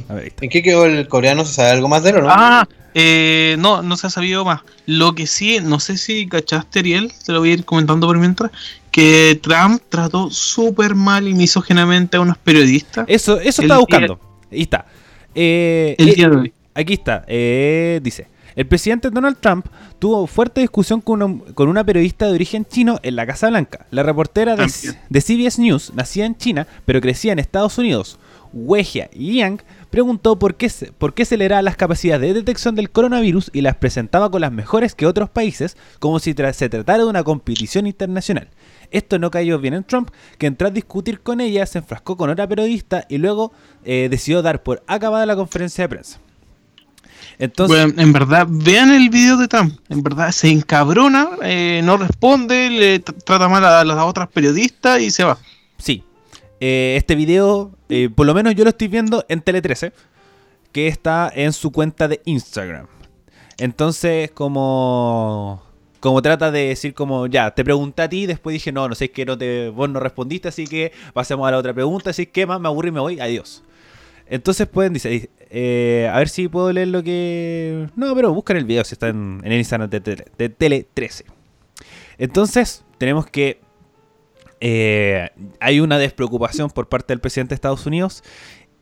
[0.09, 0.43] A ver, ahí está.
[0.45, 1.45] ¿En qué quedó el coreano?
[1.45, 2.27] ¿Se sabe algo más de él o no?
[2.29, 4.61] Ah, eh, no, no se ha sabido más.
[4.85, 8.17] Lo que sí, no sé si cachaste, Ariel, te lo voy a ir comentando por
[8.17, 8.51] mientras,
[8.91, 14.19] que Trump trató súper mal y misógenamente a unos periodistas Eso, eso estaba día- buscando.
[14.51, 14.85] Ahí está.
[15.33, 16.53] Eh, el eh, día de hoy.
[16.75, 18.27] Aquí está, eh, dice.
[18.55, 19.65] El presidente Donald Trump
[19.97, 23.87] tuvo fuerte discusión con una, con una periodista de origen chino en la Casa Blanca.
[23.89, 28.19] La reportera de CBS News, nacida en China, pero crecía en Estados Unidos,
[28.53, 33.51] Wejia Yang, preguntó por qué, se- por qué aceleraba las capacidades de detección del coronavirus
[33.53, 37.05] y las presentaba con las mejores que otros países, como si tra- se tratara de
[37.05, 38.49] una competición internacional.
[38.89, 42.47] Esto no cayó bien en Trump, que a discutir con ella, se enfrascó con otra
[42.47, 43.53] periodista y luego
[43.85, 46.19] eh, decidió dar por acabada la conferencia de prensa.
[47.37, 49.77] Entonces, Bueno, en verdad, vean el video de Trump.
[49.89, 54.99] En verdad, se encabrona, eh, no responde, le tr- trata mal a las otras periodistas
[55.01, 55.37] y se va.
[55.77, 56.03] sí.
[56.65, 59.93] Eh, este video, eh, por lo menos yo lo estoy viendo en Tele 13,
[60.71, 62.87] que está en su cuenta de Instagram.
[63.57, 65.61] Entonces, como
[65.99, 69.05] como trata de decir como, ya, te pregunté a ti, después dije, no, no sé,
[69.05, 72.25] es que no te, vos no respondiste, así que pasemos a la otra pregunta, así
[72.25, 73.63] que más me aburrí y me voy, adiós.
[74.27, 77.87] Entonces pueden, dice, eh, a ver si puedo leer lo que...
[77.95, 81.23] No, pero buscan el video si está en, el Instagram de Tele 13.
[82.17, 83.62] Entonces, tenemos que
[84.65, 88.23] eh, hay una despreocupación por parte del presidente de Estados Unidos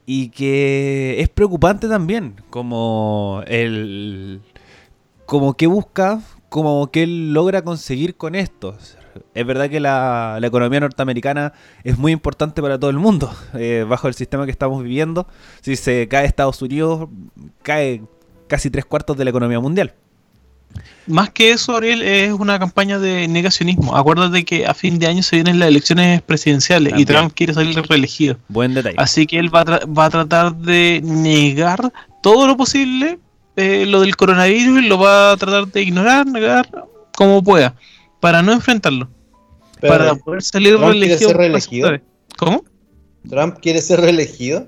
[0.06, 4.42] y que es preocupante también, como el
[5.26, 8.78] como que busca, como que él logra conseguir con esto.
[9.34, 14.08] Es verdad que la, economía norteamericana es muy importante para todo el mundo, eh, bajo
[14.08, 15.26] el sistema que estamos viviendo.
[15.62, 17.10] Si se cae Estados Unidos,
[17.64, 18.04] cae
[18.48, 19.96] casi tres cuartos de la economía mundial.
[21.08, 23.96] Más que eso, Ariel, es una campaña de negacionismo.
[23.98, 27.06] Acuérdate que a fin de año se vienen las elecciones presidenciales y.
[27.06, 28.38] Trump quiere salir reelegido.
[28.48, 28.96] Buen detalle.
[28.98, 33.20] Así que él va a, tra- va a tratar de negar todo lo posible
[33.58, 36.70] eh, lo del coronavirus y lo va a tratar de ignorar, negar,
[37.18, 37.76] como pueda,
[38.20, 39.10] para no enfrentarlo.
[39.82, 41.92] Pero, para poder salir ¿Trump quiere reelegido.
[42.38, 42.64] ¿Cómo?
[43.28, 44.68] Trump quiere ser reelegido.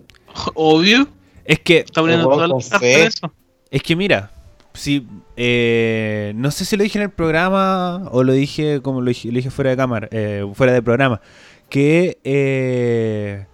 [0.56, 1.08] Obvio.
[1.46, 3.02] Es que, Está poniendo todas las cartas fe.
[3.02, 3.34] en eso.
[3.70, 4.32] es que mira,
[4.74, 5.08] si
[5.38, 9.52] eh, no sé si lo dije en el programa o lo dije como lo dije,
[9.52, 11.22] fuera de cámara, eh, fuera de programa,
[11.70, 13.46] que eh,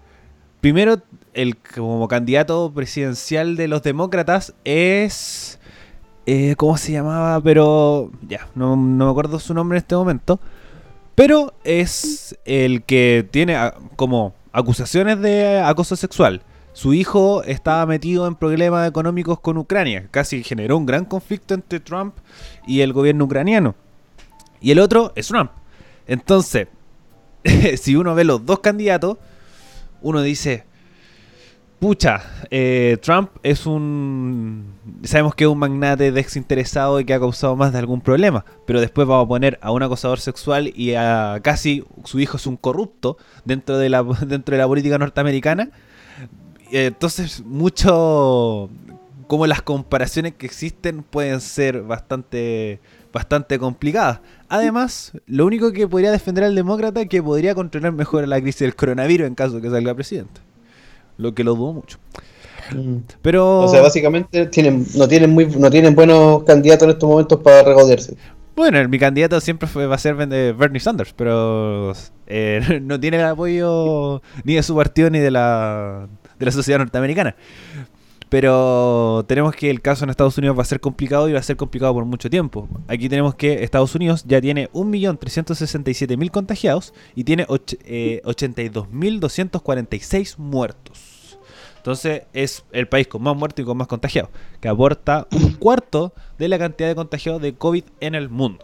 [0.62, 1.02] primero
[1.34, 5.60] el como candidato presidencial de los demócratas es
[6.32, 7.42] eh, ¿cómo se llamaba?
[7.42, 10.40] Pero ya, no, no me acuerdo su nombre en este momento.
[11.16, 13.58] Pero es el que tiene
[13.96, 16.44] como acusaciones de acoso sexual.
[16.80, 20.08] Su hijo estaba metido en problemas económicos con Ucrania.
[20.12, 22.16] Casi generó un gran conflicto entre Trump
[22.66, 23.76] y el gobierno ucraniano.
[24.62, 25.52] Y el otro es Trump.
[26.08, 26.70] Entonces,
[27.82, 29.18] si uno ve los dos candidatos,
[30.02, 30.64] uno dice,
[31.82, 34.74] pucha, eh, Trump es un...
[35.04, 38.80] Sabemos que es un magnate desinteresado y que ha causado más de algún problema, pero
[38.80, 42.56] después vamos a poner a un acosador sexual y a casi su hijo es un
[42.56, 45.72] corrupto dentro de la, dentro de la política norteamericana.
[46.72, 48.70] Eh, Entonces, mucho...
[49.28, 52.80] Como las comparaciones que existen pueden ser bastante
[53.12, 54.22] bastante complicadas.
[54.48, 58.62] Además, lo único que podría defender al demócrata es que podría controlar mejor la crisis
[58.62, 60.42] del coronavirus en caso de que salga presidente.
[61.18, 61.98] Lo que lo dudo mucho.
[63.22, 67.40] Pero O sea, básicamente tienen, no tienen muy, no tienen buenos candidatos en estos momentos
[67.42, 68.16] para regodearse.
[68.56, 71.94] bueno, mi candidato siempre fue, va a ser eh, Bernie Sanders, pero
[72.28, 76.08] eh, no tiene el apoyo ni de su partido ni de la,
[76.40, 77.36] de la sociedad norteamericana.
[78.30, 81.44] Pero tenemos que el caso en Estados Unidos va a ser complicado y va a
[81.44, 82.70] ser complicado por mucho tiempo.
[82.88, 87.48] Aquí tenemos que Estados Unidos ya tiene 1.367.000 contagiados y tiene
[87.86, 91.40] eh, 82.246 muertos.
[91.78, 94.30] Entonces es el país con más muertos y con más contagiados,
[94.62, 98.64] que aporta un cuarto de la cantidad de contagiados de COVID en el mundo.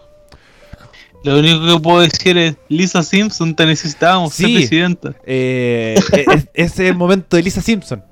[1.26, 5.16] Lo único que puedo decir es, Lisa Simpson, te necesitábamos ser presidenta.
[5.26, 8.04] Eh, es, es el momento de Lisa Simpson.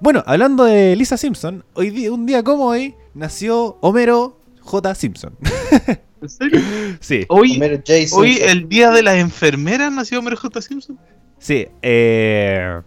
[0.00, 4.94] Bueno, hablando de Lisa Simpson, hoy día, un día como hoy nació Homero J.
[4.94, 5.36] Simpson.
[6.22, 6.60] ¿En serio?
[7.00, 7.92] sí, Hoy, Homero J.
[7.96, 8.20] Simpson.
[8.20, 10.62] hoy el día de las enfermeras nació Homero J.
[10.62, 10.98] Simpson.
[11.38, 11.66] sí.
[11.82, 12.80] eh,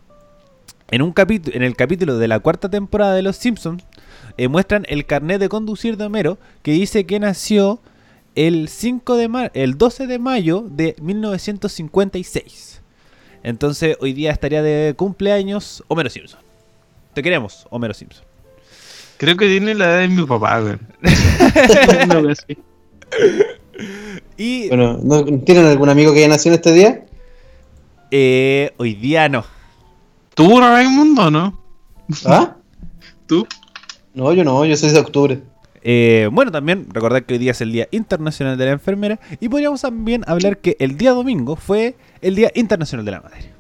[0.90, 3.84] en, un capítulo, en el capítulo de la cuarta temporada de Los Simpsons
[4.38, 7.80] eh, muestran el carnet de conducir de Homero que dice que nació
[8.38, 12.82] el 5 de ma- el 12 de mayo de 1956.
[13.44, 16.40] Entonces hoy día estaría de cumpleaños Homero Simpson.
[17.14, 18.24] Te queremos, Homero Simpson.
[19.18, 20.78] Creo que tiene la edad de mi papá, güey.
[24.38, 27.04] Y Bueno, ¿no, ¿tienen algún amigo que haya nacido en este día?
[28.12, 29.44] eh, hoy día no.
[30.34, 31.60] ¿Tú, Raimundo, o no?
[32.26, 32.56] ¿Ah?
[33.28, 33.46] ¿Tú?
[34.14, 35.42] No, yo no, yo soy de octubre.
[35.90, 39.48] Eh, bueno, también recordar que hoy día es el Día Internacional de la Enfermera y
[39.48, 43.54] podríamos también hablar que el día domingo fue el Día Internacional de la Madre.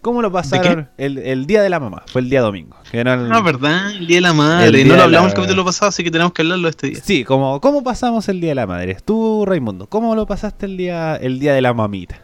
[0.00, 0.88] ¿Cómo lo pasaron?
[0.96, 2.76] El, el Día de la Mamá, fue el día domingo.
[2.90, 3.90] que era el- Ah, ¿verdad?
[3.90, 4.84] El día de la madre.
[4.86, 7.00] No lo hablamos la- el capítulo pasado, así que tenemos que hablarlo este día.
[7.04, 8.96] Sí, como, ¿cómo pasamos el Día de la Madre?
[9.04, 12.22] Tú, Raimundo, ¿cómo lo pasaste el día, el día de la mamita?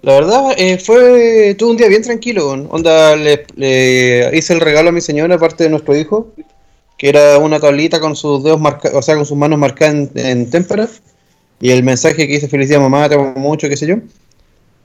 [0.00, 1.54] La verdad, eh, fue.
[1.58, 2.48] Tuve un día bien tranquilo.
[2.70, 6.32] Onda, le, le hice el regalo a mi señora, aparte de nuestro hijo,
[7.00, 10.10] que era una tablita con sus dedos marcados, o sea, con sus manos marcadas en,
[10.14, 10.86] en témpera.
[11.58, 13.96] Y el mensaje que dice: Felicidad, mamá, te amo mucho, qué sé yo.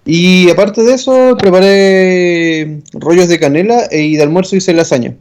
[0.06, 5.14] Y aparte de eso, preparé rollos de canela e- y de almuerzo hice lasaña.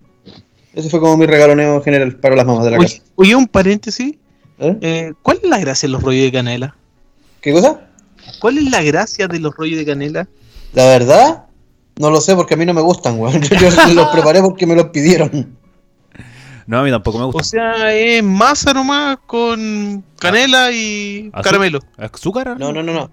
[0.72, 3.02] Ese fue como mi regaloneo general para las mamás de la Oye, casa.
[3.16, 4.14] oye, un paréntesis.
[4.60, 4.76] ¿Eh?
[4.80, 6.76] Eh, ¿Cuál es la gracia de los rollos de canela?
[7.40, 7.88] ¿Qué cosa?
[8.40, 10.28] ¿Cuál es la gracia de los rollos de canela?
[10.74, 11.44] La verdad,
[11.98, 13.42] no lo sé porque a mí no me gustan, weón.
[13.60, 15.56] Yo los preparé porque me los pidieron.
[16.66, 17.40] No, a mí tampoco me gusta.
[17.40, 21.42] O sea, es masa nomás con canela y ¿Azúcar?
[21.44, 21.80] caramelo.
[21.98, 22.56] ¿Azúcar?
[22.58, 23.10] No, no, no, no.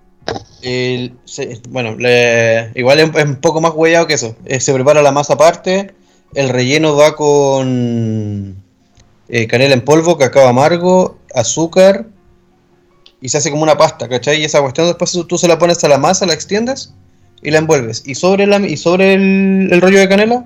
[0.61, 4.35] El- se- bueno, le- igual es, es un poco más huellado que eso.
[4.45, 5.93] Eh, se prepara la masa aparte.
[6.33, 8.55] El relleno va con
[9.27, 12.05] eh, canela en polvo, cacao amargo, azúcar.
[13.19, 14.41] Y se hace como una pasta, ¿cachai?
[14.41, 16.93] Y esa cuestión después tú se la pones a la masa, la extiendes
[17.43, 18.01] y la envuelves.
[18.05, 20.45] Y sobre, la, y sobre el, el rollo de canela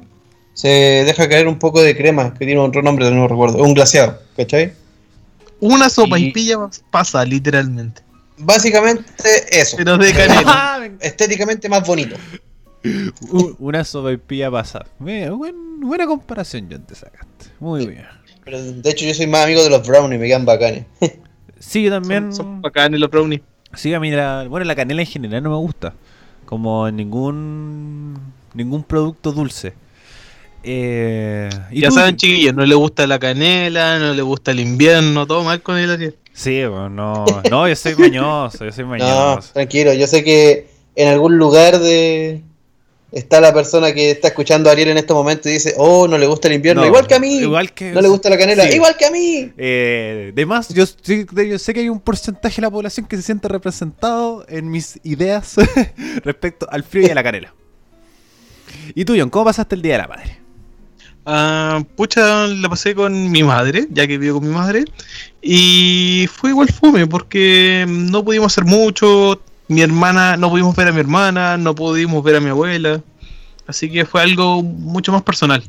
[0.55, 0.67] se
[1.05, 3.59] deja caer un poco de crema, que tiene otro nombre, no recuerdo.
[3.61, 4.73] Un glaseado, ¿cachai?
[5.59, 6.57] Una sopa y Y- pilla
[6.89, 8.01] pasa, literalmente.
[8.37, 9.05] Básicamente
[9.51, 9.77] eso.
[9.77, 10.89] Pero de canela.
[10.99, 12.15] Estéticamente más bonito.
[13.59, 14.85] Una sopaipilla pasada.
[14.99, 17.45] Mira, buen- buena comparación, John, te sacaste.
[17.59, 18.05] Muy bien.
[18.43, 20.85] Pero de hecho yo soy más amigo de los brownies, me quedan bacanes.
[21.57, 22.25] Sí, yo también.
[22.33, 23.41] Son, son bacanes los brownies.
[23.73, 25.93] Sí, a mí la, bueno, la canela en general no me gusta.
[26.45, 28.13] Como ningún
[28.53, 29.73] ningún producto dulce.
[30.67, 31.95] Eh, ¿y Ya tú?
[31.95, 35.77] saben, chiquillos, no le gusta la canela, no le gusta el invierno, todo mal con
[35.77, 36.15] el Ariel.
[36.33, 39.53] Sí, bueno, no, no, yo soy mañoso, yo soy No, mañoso.
[39.53, 42.41] tranquilo, yo sé que en algún lugar de
[43.11, 46.17] está la persona que está escuchando a Ariel en este momento y dice, oh, no
[46.17, 47.35] le gusta el invierno, No, igual que a mí.
[47.37, 47.91] Igual que.
[47.91, 48.75] No le gusta la canela, Sí.
[48.75, 49.51] igual que a mí.
[49.57, 53.21] Eh, de más, yo, yo sé que hay un porcentaje de la población que se
[53.21, 55.55] siente representado en mis ideas
[56.25, 57.53] respecto al frío y a la canela.
[58.95, 60.39] ¿Y tú, John, cómo pasaste el Día de la Madre?
[61.25, 64.85] Ah, pucha, la pasé con mi madre, ya que vivo con mi madre.
[65.41, 69.41] Y fue igual fome, porque no pudimos hacer mucho.
[69.67, 73.01] Mi hermana, no pudimos ver a mi hermana, no pudimos ver a mi abuela.
[73.65, 75.63] Así que fue algo mucho más personal.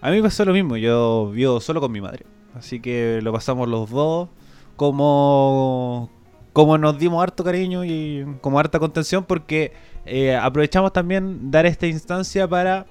[0.00, 2.24] A mí pasó lo mismo, yo vivo solo con mi madre.
[2.54, 4.28] Así que lo pasamos los dos
[4.76, 6.10] como,
[6.52, 9.72] como nos dimos harto cariño y como harta contención porque
[10.06, 12.86] eh, aprovechamos también dar esta instancia para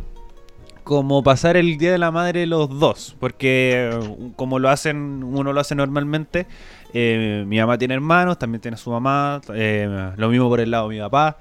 [0.85, 3.17] como pasar el Día de la Madre los dos.
[3.19, 6.47] Porque eh, como lo hacen, uno lo hace normalmente,
[6.93, 10.87] eh, mi mamá tiene hermanos, también tiene su mamá, eh, lo mismo por el lado
[10.87, 11.37] de mi papá.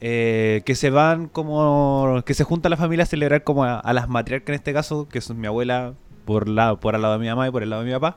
[0.00, 4.08] eh, que se van como que se junta la familia a celebrar como a, las
[4.08, 7.28] matriarcas en este caso que son mi abuela por la por el lado de mi
[7.28, 8.16] mamá y por el lado de mi papá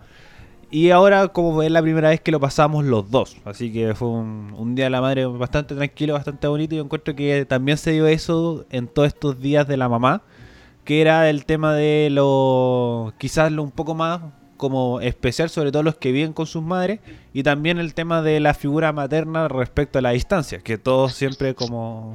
[0.70, 4.10] y ahora como es la primera vez que lo pasamos los dos así que fue
[4.10, 7.92] un, un día de la madre bastante tranquilo bastante bonito y encuentro que también se
[7.92, 10.22] dio eso en todos estos días de la mamá
[10.84, 14.22] que era el tema de lo quizás lo un poco más
[14.58, 17.00] como especial sobre todo los que viven con sus madres
[17.34, 21.56] y también el tema de la figura materna respecto a la distancia que todos siempre
[21.56, 22.12] como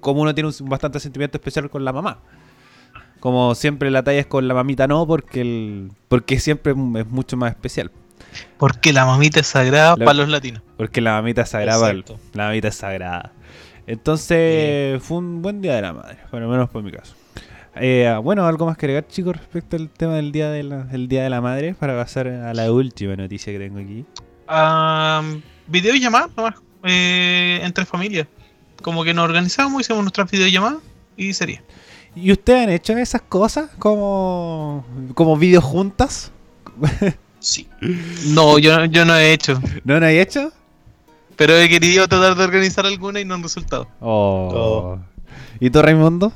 [0.00, 2.18] como uno tiene un bastante sentimiento especial con la mamá.
[3.20, 7.36] Como siempre la talla es con la mamita no porque el porque siempre es mucho
[7.38, 7.90] más especial.
[8.58, 10.60] Porque la mamita es sagrada La- para los latinos.
[10.76, 12.18] porque la mamita es sagrada Exacto.
[12.34, 13.32] la mamita es sagrada.
[13.86, 17.14] Entonces fue un buen día de la madre por lo menos por mi caso
[17.76, 21.08] Eh, bueno, algo más que agregar, chicos, respecto al tema del día de la, del
[21.08, 24.04] día de la madre, para pasar a la última noticia que tengo aquí.
[24.46, 25.22] Ah,
[25.66, 26.54] videollamadas nomás,
[26.84, 28.28] eh, entre familias.
[28.82, 30.80] Como que nos organizamos, hicimos nuestras videollamadas
[31.16, 31.62] y sería.
[32.14, 36.30] ¿Y ustedes han hecho esas cosas como, como videos juntas?
[37.40, 37.68] Sí.
[38.28, 39.60] No, yo, yo no he hecho.
[39.84, 40.52] ¿No lo han hecho?
[41.36, 43.88] Pero he querido tratar de organizar alguna y no han resultado.
[44.00, 44.98] Oh.
[45.60, 46.32] ¿Y tú, Raimundo?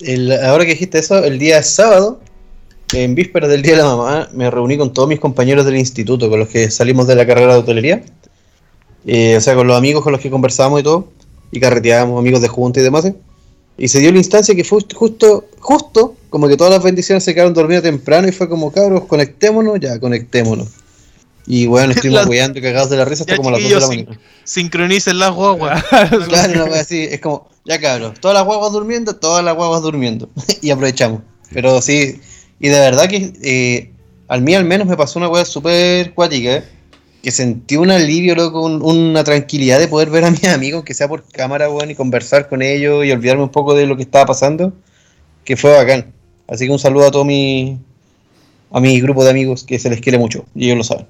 [0.00, 2.20] El- ahora que dijiste eso, el día sábado,
[2.92, 6.28] en vísperas del Día de la Mamá, me reuní con todos mis compañeros del instituto,
[6.30, 8.04] con los que salimos de la carrera de hotelería.
[9.06, 11.08] Eh, o sea, con los amigos con los que conversábamos y todo,
[11.50, 13.04] y carreteábamos, amigos de junta y demás.
[13.04, 13.14] ¿eh?
[13.78, 17.34] Y se dio la instancia que fue justo, justo, como que todas las bendiciones se
[17.34, 20.68] quedaron dormidas temprano y fue como, cabros, conectémonos, ya, conectémonos.
[21.46, 23.86] Y bueno, estuvimos y cagados de la risa hasta Ya, como las 2 de la
[23.88, 24.20] mañana.
[24.44, 25.84] Sincronicen las guaguas.
[26.28, 30.28] Claro, wea así, es como, ya cabros, todas las guaguas durmiendo, todas las guaguas durmiendo.
[30.62, 31.20] y aprovechamos.
[31.52, 32.20] Pero sí,
[32.60, 33.90] y de verdad que eh,
[34.28, 36.64] al mí al menos me pasó una wea súper cuática, ¿eh?
[37.22, 40.94] que sentí un alivio, loco, un- una tranquilidad de poder ver a mis amigos, que
[40.94, 44.02] sea por cámara, weón, y conversar con ellos y olvidarme un poco de lo que
[44.02, 44.72] estaba pasando,
[45.44, 46.12] que fue bacán.
[46.48, 47.78] Así que un saludo a todo mi,
[48.70, 51.06] a mi grupo de amigos, que se les quiere mucho, y ellos lo saben.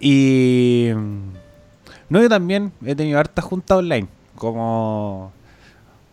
[0.00, 0.88] Y.
[2.08, 4.06] No, yo también he tenido harta junta online.
[4.36, 5.32] Como.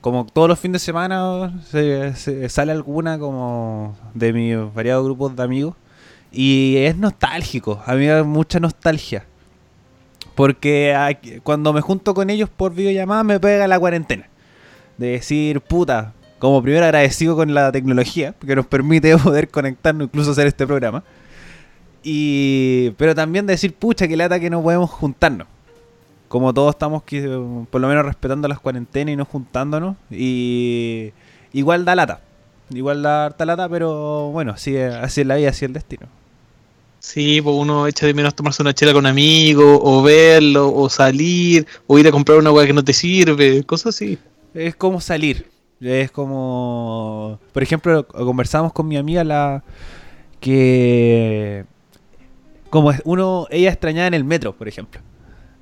[0.04, 5.44] Como todos los fines de semana se, sale alguna como de mis variados grupos de
[5.44, 5.76] amigos.
[6.30, 7.82] Y es nostálgico.
[7.86, 9.26] A mí me da mucha nostalgia.
[10.36, 14.28] Porque cuando me junto con ellos por videollamada me pega la cuarentena.
[14.98, 20.32] De decir, puta, como primero agradecido con la tecnología, que nos permite poder conectarnos, incluso
[20.32, 21.06] hacer este programa.
[22.04, 25.48] Y, pero también decir, pucha, que lata que no podemos juntarnos.
[26.34, 27.04] Como todos estamos
[27.70, 29.98] por lo menos respetando las cuarentenas y no juntándonos.
[30.10, 31.14] Y
[31.52, 32.22] igual da lata.
[32.72, 35.74] Igual da harta lata, pero bueno, así es, así es la vida, así es el
[35.74, 36.08] destino.
[36.98, 41.68] Sí, pues uno echa de menos tomarse una chela con amigos, o verlo, o salir,
[41.86, 44.18] o ir a comprar una hueá que no te sirve, cosas así.
[44.56, 45.52] Es como salir.
[45.80, 47.40] Es como.
[47.52, 49.64] Por ejemplo, conversamos con mi amiga la.
[50.40, 51.66] que.
[52.72, 53.46] Como uno.
[53.52, 55.00] Ella extrañaba en el metro, por ejemplo.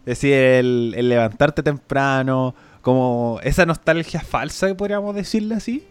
[0.01, 2.55] Es decir, el, el levantarte temprano.
[2.81, 5.83] Como esa nostalgia falsa, podríamos decirle así.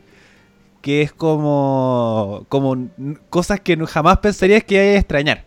[0.83, 2.47] Que es como.
[2.49, 2.89] Como
[3.29, 5.45] cosas que jamás pensarías que a extrañar.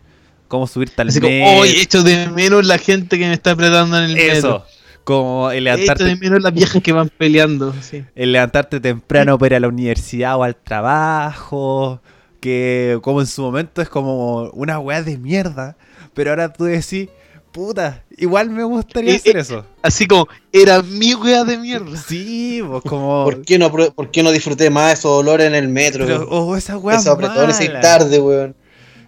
[0.48, 1.60] Como subirte al Así como, metro.
[1.60, 4.34] hoy echo de menos la gente que me está apretando en el Eso.
[4.60, 4.66] metro.
[5.02, 7.74] Como el Echo levantarte de menos las viejas que van peleando.
[7.82, 8.04] Sí.
[8.14, 12.00] el levantarte temprano para ir a la universidad o al trabajo,
[12.40, 15.76] que como en su momento es como una weá de mierda,
[16.14, 17.08] pero ahora tú decís,
[17.52, 19.64] puta, igual me gustaría Eh, hacer eh, eso.
[19.82, 21.96] Así como, era mi wea de mierda.
[21.96, 23.24] Sí, pues como.
[23.24, 26.06] ¿Por qué no, por qué no disfruté más esos olores en el metro?
[26.06, 26.96] Pero, oh, esa weá.
[26.96, 27.80] Esos apretones y mala.
[27.80, 28.54] tarde, weón.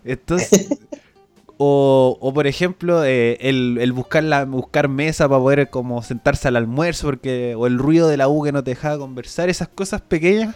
[0.04, 0.68] Entonces.
[1.58, 6.48] O, o por ejemplo, eh, el, el buscar la, buscar mesa para poder como sentarse
[6.48, 9.68] al almuerzo, porque, o el ruido de la U que no te dejaba conversar, esas
[9.68, 10.54] cosas pequeñas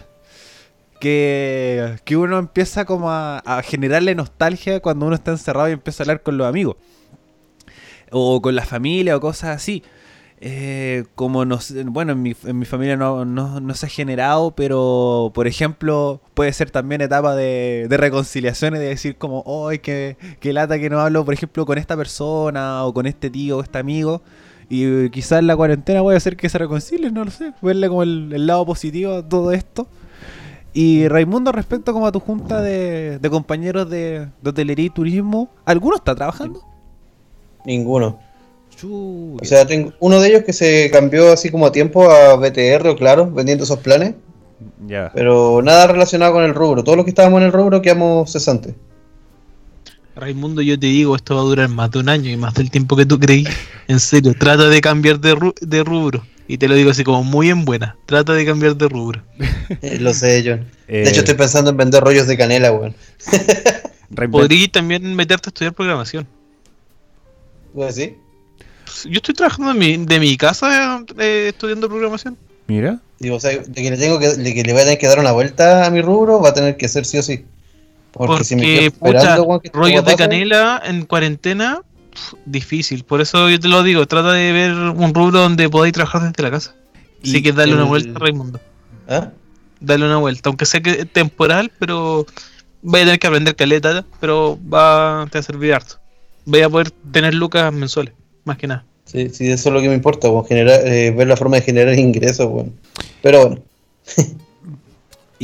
[0.99, 6.03] que, que uno empieza como a, a generarle nostalgia cuando uno está encerrado y empieza
[6.03, 6.75] a hablar con los amigos.
[8.11, 9.83] O con la familia o cosas así.
[10.43, 13.89] Eh, como no sé, bueno, en mi, en mi familia no, no, no se ha
[13.89, 19.79] generado, pero por ejemplo, puede ser también etapa de, de reconciliaciones, de decir como, ¡ay,
[19.79, 23.57] qué, qué lata que no hablo, por ejemplo, con esta persona o con este tío
[23.59, 24.23] o este amigo!
[24.67, 28.31] Y quizás la cuarentena a hacer que se reconcilien, no lo sé, verle como el,
[28.33, 29.87] el lado positivo a todo esto.
[30.73, 35.49] Y Raimundo, respecto como a tu junta de, de compañeros de, de hotelería y turismo,
[35.65, 36.70] ¿alguno está trabajando?
[37.65, 38.19] Ninguno.
[38.83, 42.87] O sea, tengo uno de ellos que se cambió así como a tiempo a BTR
[42.87, 44.15] o claro, vendiendo esos planes.
[44.87, 45.11] ya.
[45.13, 46.83] Pero nada relacionado con el rubro.
[46.83, 48.73] Todos los que estábamos en el rubro quedamos cesantes.
[50.15, 52.69] Raimundo, yo te digo, esto va a durar más de un año y más del
[52.71, 53.45] tiempo que tú creí.
[53.87, 56.23] En serio, trata de cambiar de, ru- de rubro.
[56.47, 57.95] Y te lo digo así como muy en buena.
[58.07, 59.21] Trata de cambiar de rubro.
[59.81, 60.65] Eh, lo sé, John.
[60.89, 62.93] Eh, De hecho, estoy pensando en vender rollos de canela, weón.
[64.31, 66.27] Podrías también meterte a estudiar programación.
[67.73, 68.13] ¿Tú decís?
[69.05, 72.37] Yo estoy trabajando de mi, de mi casa eh, estudiando programación.
[72.67, 72.99] Mira.
[73.19, 75.07] Digo, o sea, de que le tengo que, de que le voy a tener que
[75.07, 77.45] dar una vuelta a mi rubro, va a tener que ser sí o sí.
[78.11, 81.81] Porque, si me quedo esperando, pucha, que rollos de canela en cuarentena,
[82.45, 83.03] difícil.
[83.03, 86.43] Por eso yo te lo digo, trata de ver un rubro donde podáis trabajar desde
[86.43, 86.75] la casa.
[87.23, 88.59] Así que dale una el- vuelta, Raimundo.
[89.07, 89.29] ¿Ah?
[89.79, 92.25] Dale una vuelta, aunque sea que es temporal, pero
[92.81, 96.00] vaya a tener que aprender caleta, pero va te va a servir harto.
[96.45, 98.13] Voy a poder tener lucas mensuales,
[98.45, 98.85] más que nada.
[99.05, 101.93] Sí, sí, eso es lo que me importa, generar, eh, ver la forma de generar
[101.99, 102.73] ingresos, weón.
[103.21, 103.61] Pero bueno,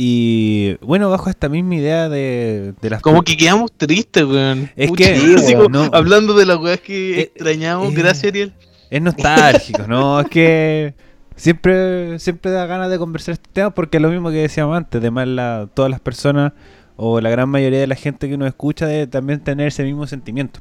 [0.00, 3.02] Y bueno, bajo esta misma idea de, de las...
[3.02, 4.70] Como que quedamos tristes, weón.
[4.76, 5.90] Es Pucha, que- Sí, así weón, como no.
[5.92, 7.94] hablando de las weas que Eh, extrañamos, eh.
[7.96, 8.52] gracias Ariel.
[8.90, 10.20] Es nostálgico, ¿no?
[10.20, 10.94] Es que
[11.34, 15.00] siempre, siempre da ganas de conversar este tema porque es lo mismo que decíamos antes,
[15.00, 16.52] además la, todas las personas
[16.96, 20.06] o la gran mayoría de la gente que nos escucha debe también tener ese mismo
[20.06, 20.60] sentimiento.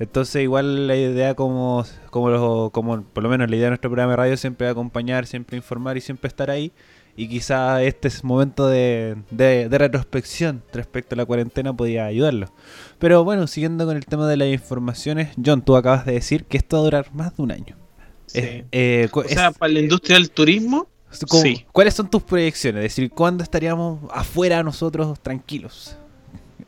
[0.00, 3.90] Entonces igual la idea como, como, lo- como por lo menos la idea de nuestro
[3.90, 6.72] programa de radio siempre acompañar, siempre informar y siempre estar ahí.
[7.16, 12.52] Y quizá este es momento de, de, de retrospección respecto a la cuarentena podía ayudarlo.
[12.98, 16.56] Pero bueno, siguiendo con el tema de las informaciones, John, tú acabas de decir que
[16.56, 17.76] esto va a durar más de un año.
[18.26, 18.40] Sí.
[18.40, 20.88] Eh, eh, O sea, es- para la industria del turismo,
[21.28, 21.64] ¿cómo- sí.
[21.70, 22.78] ¿Cuáles son tus proyecciones?
[22.84, 25.96] Es decir, ¿cuándo estaríamos afuera nosotros tranquilos?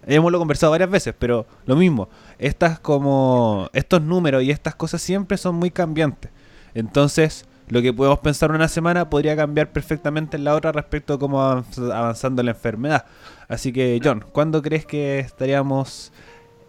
[0.06, 2.08] Hemos conversado varias veces, pero lo mismo.
[2.38, 6.30] Estas como estos números y estas cosas siempre son muy cambiantes.
[6.74, 11.18] Entonces, lo que podemos pensar una semana podría cambiar perfectamente en la otra respecto a
[11.18, 13.04] cómo va avanz- avanzando la enfermedad.
[13.48, 16.12] Así que, John, ¿cuándo crees que estaríamos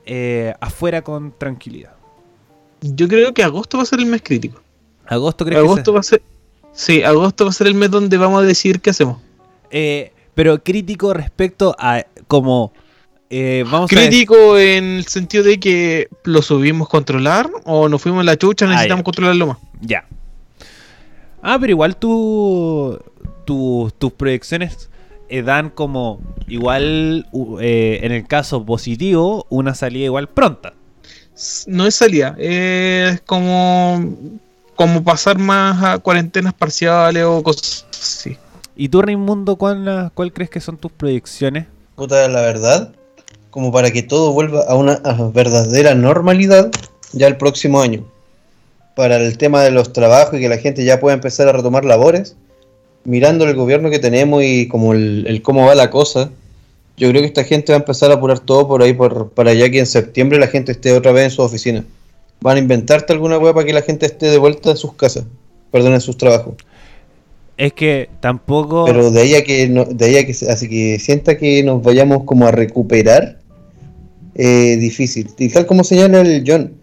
[0.05, 1.93] eh, afuera con tranquilidad?
[2.81, 4.61] yo creo que agosto va a ser el mes crítico.
[5.07, 6.21] ¿Agosto crees que Agosto va a ser.
[6.73, 9.17] Sí, agosto va a ser el mes donde vamos a decidir qué hacemos.
[9.71, 12.71] Eh, pero crítico respecto a como
[13.29, 18.21] eh, vamos a Crítico en el sentido de que lo subimos controlar o nos fuimos
[18.21, 19.05] a la chucha, Ah, necesitamos ya.
[19.05, 19.57] controlarlo más.
[19.81, 20.05] Ya.
[21.41, 22.99] Ah, pero igual tú,
[23.45, 24.89] tu- tus proyecciones
[25.29, 27.27] eh, dan como igual
[27.61, 30.73] eh, en el caso positivo una salida igual pronta.
[31.67, 34.01] No es salida, es como,
[34.75, 38.37] como pasar más a cuarentenas parciales o cosas así.
[38.75, 41.65] ¿Y tú, Raimundo, cuál, cuál crees que son tus proyecciones?
[41.95, 42.93] puta, la verdad,
[43.57, 45.01] como para que todo vuelva a una
[45.33, 46.69] verdadera normalidad
[47.11, 48.05] ya el próximo año.
[48.95, 51.83] Para el tema de los trabajos y que la gente ya pueda empezar a retomar
[51.83, 52.35] labores,
[53.03, 56.29] mirando el gobierno que tenemos y como el, el cómo va la cosa,
[56.97, 59.55] yo creo que esta gente va a empezar a apurar todo por ahí por, para
[59.55, 61.83] ya que en septiembre la gente esté otra vez en sus oficinas.
[62.41, 65.23] Van a inventarte alguna hueá para que la gente esté de vuelta en sus casas,
[65.71, 66.53] perdón, en sus trabajos.
[67.57, 68.85] Es que tampoco...
[68.85, 71.81] Pero de ahí a que, no- de ahí a que, así que sienta que nos
[71.81, 73.36] vayamos como a recuperar,
[74.37, 75.29] eh, difícil.
[75.37, 76.73] Y tal como señala el John,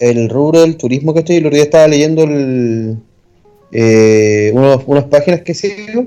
[0.00, 2.98] el rubro del turismo que estoy, el otro día estaba leyendo el,
[3.72, 6.06] eh, unos, unas páginas que sigo,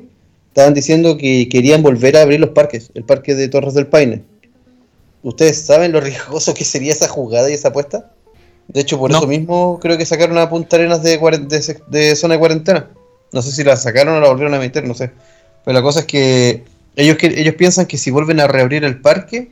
[0.49, 4.23] estaban diciendo que querían volver a abrir los parques, el parque de Torres del Paine.
[5.23, 8.11] ¿Ustedes saben lo riesgoso que sería esa jugada y esa apuesta?
[8.67, 9.17] De hecho, por No.
[9.17, 12.89] eso mismo creo que sacaron a Punta Arenas de zona de cuarentena.
[13.31, 15.11] No sé si la sacaron o la volvieron a meter, no sé.
[15.65, 16.63] Pero la cosa es que
[16.95, 19.51] ellos, que ellos piensan que si vuelven a reabrir el parque,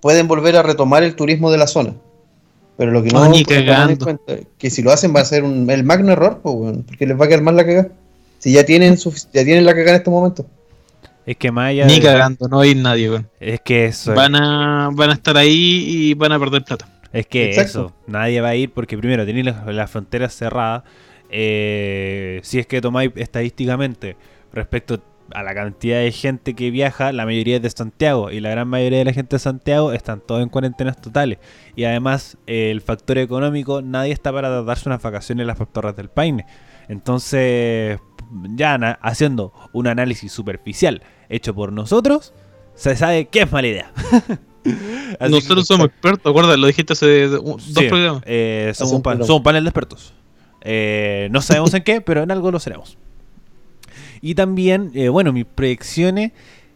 [0.00, 1.94] pueden volver a retomar el turismo de la zona.
[2.76, 5.20] Pero lo que no No, ni toman en cuenta es que si lo hacen va
[5.20, 7.64] a ser un, el magno error, pues, weón, porque les va a quedar más la
[7.66, 7.88] cagada.
[8.38, 10.46] Si ya tienen, ya tienen la cagada en este momento.
[11.26, 13.28] Es que más allá Ni de- cagando, no hay nadie, weón.
[13.38, 14.14] Es que eso.
[14.14, 16.88] Van a, van a estar ahí y van a perder plata.
[17.12, 17.68] Es que Exacto.
[17.70, 20.84] eso, nadie va a ir porque primero tenéis las, las fronteras cerradas.
[21.30, 24.16] eh, si es que tomáis estadísticamente
[24.52, 25.00] respecto
[25.34, 28.68] a la cantidad de gente que viaja, la mayoría es de Santiago y la gran
[28.68, 31.38] mayoría de la gente de Santiago están todos en cuarentenas totales.
[31.76, 35.96] Y además eh, el factor económico, nadie está para darse unas vacaciones en las torres
[35.96, 36.46] del Paine.
[36.88, 37.98] Entonces,
[38.56, 42.32] ya haciendo un análisis superficial hecho por nosotros,
[42.74, 43.92] se sabe que es mala idea.
[45.20, 48.22] Nosotros que- somos expertos, acuerdas, lo dijiste hace un- dos Sí, programas.
[48.26, 48.92] eh, un somos
[49.30, 50.14] un panel de expertos.
[50.62, 52.98] Eh, no sabemos en qué, pero en algo lo seremos.
[54.20, 56.32] Y también, eh, bueno, mis proyecciones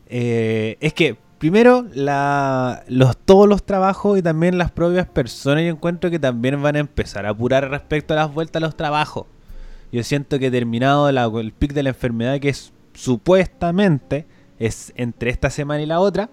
[0.06, 5.70] eh, es que primero la, los, todos los trabajos y también las propias personas yo
[5.70, 9.26] encuentro que también van a empezar a apurar respecto a las vueltas a los trabajos.
[9.92, 14.26] Yo siento que terminado el pic de la enfermedad que es supuestamente
[14.58, 16.30] es entre esta semana y la otra,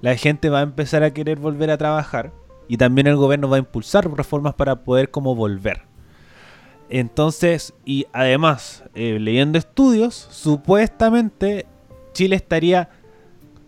[0.00, 2.32] la gente va a empezar a querer volver a trabajar
[2.68, 5.87] y también el gobierno va a impulsar reformas para poder como volver.
[6.90, 11.66] Entonces, y además, eh, leyendo estudios, supuestamente
[12.12, 12.88] Chile estaría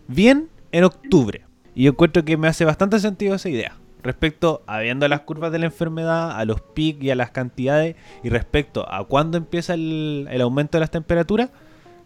[0.07, 1.45] bien en octubre.
[1.75, 3.77] Y yo encuentro que me hace bastante sentido esa idea.
[4.03, 8.29] Respecto a las curvas de la enfermedad, a los pics y a las cantidades, y
[8.29, 11.51] respecto a cuándo empieza el, el aumento de las temperaturas,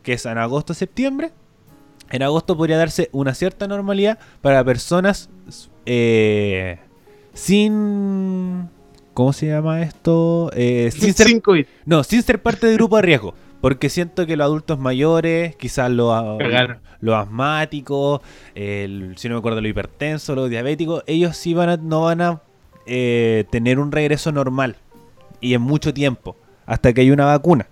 [0.03, 1.31] que es en agosto-septiembre,
[2.09, 5.29] en agosto podría darse una cierta normalidad para personas
[5.85, 6.79] eh,
[7.33, 8.69] sin...
[9.15, 10.51] ¿Cómo se llama esto?
[10.53, 11.41] Eh, sin ser,
[11.85, 13.33] no, sin ser parte del grupo de riesgo.
[13.61, 16.77] Porque siento que los adultos mayores, quizás los, a- Cagaron.
[16.99, 18.21] los asmáticos,
[18.53, 22.21] el, si no me acuerdo, los hipertensos, los diabéticos, ellos sí van a, no van
[22.21, 22.41] a
[22.85, 24.75] eh, tener un regreso normal.
[25.41, 26.35] Y en mucho tiempo.
[26.65, 27.67] Hasta que haya una vacuna.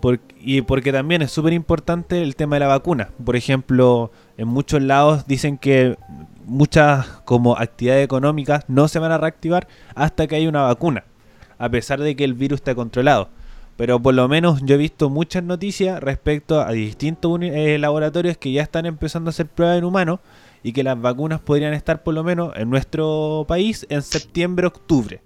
[0.00, 3.08] Por- y porque también es súper importante el tema de la vacuna.
[3.24, 5.96] Por ejemplo, en muchos lados dicen que
[6.46, 11.04] muchas como actividades económicas no se van a reactivar hasta que haya una vacuna.
[11.58, 13.28] A pesar de que el virus está controlado.
[13.76, 18.52] Pero por lo menos yo he visto muchas noticias respecto a distintos eh, laboratorios que
[18.52, 20.20] ya están empezando a hacer pruebas en humanos
[20.62, 25.20] y que las vacunas podrían estar por lo menos en nuestro país en septiembre, octubre.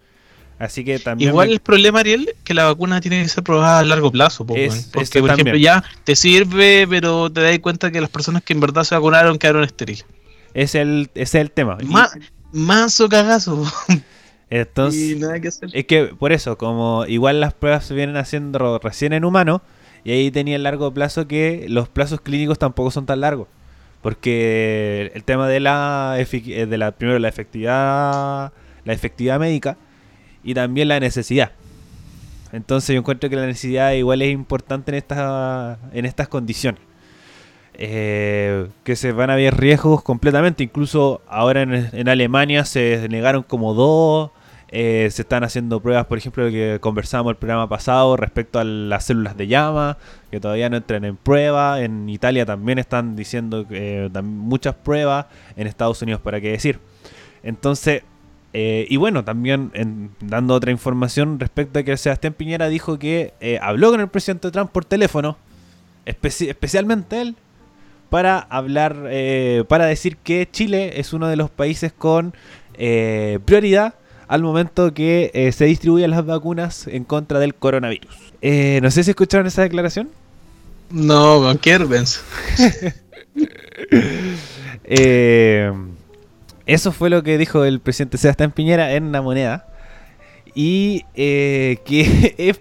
[0.59, 1.31] Así que también...
[1.31, 4.45] Igual me- el problema, Ariel, que la vacuna tiene que ser probada a largo plazo.
[4.45, 8.43] po, Es- Porque, por ejemplo, ya te sirve, pero te das cuenta que las personas
[8.43, 10.05] que en verdad se vacunaron quedaron estériles.
[10.55, 11.79] Es el, es el tema.
[11.85, 12.11] Ma-
[12.53, 13.65] Manso cagazo.
[14.51, 15.71] entonces, y nada que hacer.
[15.73, 19.61] es que por eso, como igual las pruebas se vienen haciendo recién en humanos,
[20.05, 23.49] y ahí tenía el largo plazo que los plazos clínicos tampoco son tan largos.
[24.01, 28.53] Porque el tema de la, eh, de la primero la efectividad,
[28.85, 29.77] la efectividad médica
[30.45, 31.51] y también la necesidad.
[32.53, 36.81] Entonces yo encuentro que la necesidad igual es importante en estas, en estas condiciones.
[37.81, 40.65] Eh, que se van a ver riesgos completamente.
[40.65, 44.31] Incluso ahora en, Alemania se negaron como dos.
[44.71, 48.65] eh, se están haciendo pruebas, por ejemplo, lo que conversábamos el programa pasado respecto a
[48.65, 49.97] las células de llama,
[50.31, 51.81] que todavía no entran en prueba.
[51.81, 55.27] En Italia también están diciendo eh, muchas pruebas.
[55.57, 56.81] En Estados Unidos, para qué decir.
[57.43, 58.03] Entonces,
[58.53, 59.71] eh, y bueno, también
[60.21, 64.71] dando otra información respecto a que Sebastián Piñera dijo que habló con el presidente Trump
[64.73, 65.37] por teléfono,
[66.05, 67.37] especi- especialmente él,
[68.11, 72.35] para hablar, eh, para decir que Chile es uno de los países con
[72.75, 73.95] eh, prioridad
[74.29, 78.15] al momento que eh, se distribuyen las vacunas en contra del coronavirus.
[78.43, 80.11] Eh, no sé si escucharon esa declaración.
[80.91, 82.23] No, con.
[84.91, 85.71] Eh,
[86.65, 89.69] eso fue lo que dijo el presidente Sebastián Piñera en la moneda.
[90.55, 92.61] Y eh, que es.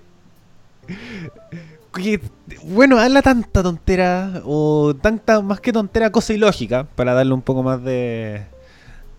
[1.94, 2.20] que,
[2.68, 7.64] bueno, habla tanta tontera, o tanta, más que tontera, cosa ilógica, para darle un poco
[7.64, 8.44] más de.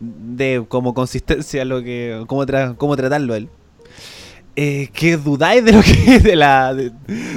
[0.01, 2.25] de como consistencia a lo que.
[2.27, 3.49] cómo, tra- cómo tratarlo él.
[4.57, 6.93] Eh, que dudáis de lo que de la de,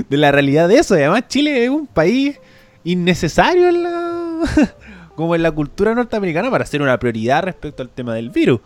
[0.09, 0.95] la realidad de eso.
[0.95, 2.39] Y además Chile es un país
[2.83, 4.39] innecesario en la
[5.15, 8.59] como en la cultura norteamericana para ser una prioridad respecto al tema del virus.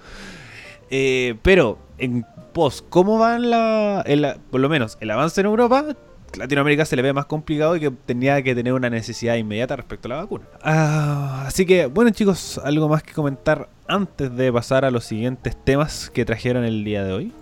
[0.90, 5.86] Eh, pero en pos, ¿cómo van la, el- por lo menos el avance en Europa?
[6.38, 10.08] Latinoamérica se le ve más complicado y que tenía que tener una necesidad inmediata respecto
[10.08, 10.46] a la vacuna.
[10.64, 15.56] Ah, así que, bueno chicos, algo más que comentar antes de pasar a los siguientes
[15.64, 17.34] temas que trajeron el día de hoy.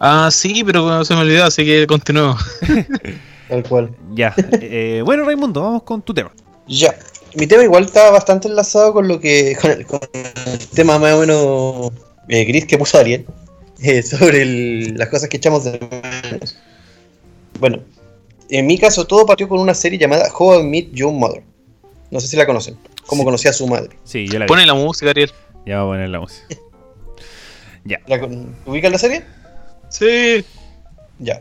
[0.00, 2.40] Ah, sí, pero se me olvidó, así que continuemos.
[3.48, 3.90] Tal cual.
[4.14, 6.32] Ya, eh, bueno Raimundo, vamos con tu tema.
[6.66, 6.94] Ya.
[7.34, 9.56] Mi tema igual está bastante enlazado con lo que.
[9.60, 11.92] con el, con el tema más o menos
[12.28, 13.26] eh, gris que puso Ariel
[13.82, 15.78] eh, sobre el- las cosas que echamos de
[16.32, 16.56] menos.
[17.58, 17.80] Bueno,
[18.50, 21.42] en mi caso todo partió con una serie llamada How I Met Your Mother.
[22.10, 22.76] No sé si la conocen.
[23.06, 23.24] Cómo Sí.
[23.24, 23.90] conocía a su madre.
[24.04, 24.48] Sí, yo la vi.
[24.48, 25.30] Pone la música, Ariel.
[25.66, 26.46] Ya voy a poner la música.
[28.06, 29.22] ¿La con- ¿Ubican la serie?
[29.88, 30.44] Sí.
[31.18, 31.40] Ya.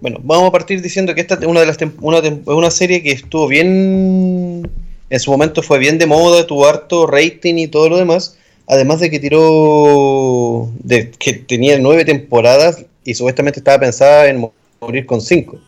[0.00, 3.12] Bueno, vamos a partir diciendo que esta es una de las una, una serie que
[3.12, 4.70] estuvo bien
[5.10, 8.36] en su momento fue bien de moda, tuvo harto rating y todo lo demás,
[8.66, 14.40] además de que tiró de que tenía nueve temporadas y supuestamente estaba pensada en
[14.80, 15.58] morir con cinco.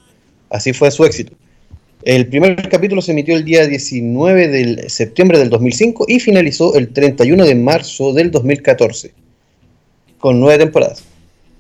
[0.51, 1.33] Así fue su éxito.
[2.03, 6.93] El primer capítulo se emitió el día 19 de septiembre del 2005 y finalizó el
[6.93, 9.13] 31 de marzo del 2014,
[10.19, 11.03] con nueve temporadas.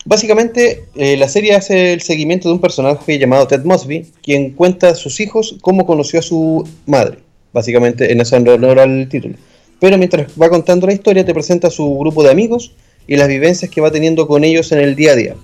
[0.04, 4.90] Básicamente, eh, la serie hace el seguimiento de un personaje llamado Ted Mosby, quien cuenta
[4.90, 7.18] a sus hijos cómo conoció a su madre.
[7.52, 9.34] Básicamente, en eso honor al título.
[9.80, 12.72] Pero mientras va contando la historia, te presenta a su grupo de amigos
[13.08, 15.34] y las vivencias que va teniendo con ellos en el día a día.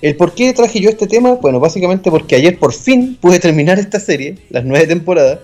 [0.00, 1.34] ¿El por qué traje yo este tema?
[1.34, 5.40] Bueno, básicamente porque ayer por fin pude terminar esta serie, las nueve temporadas,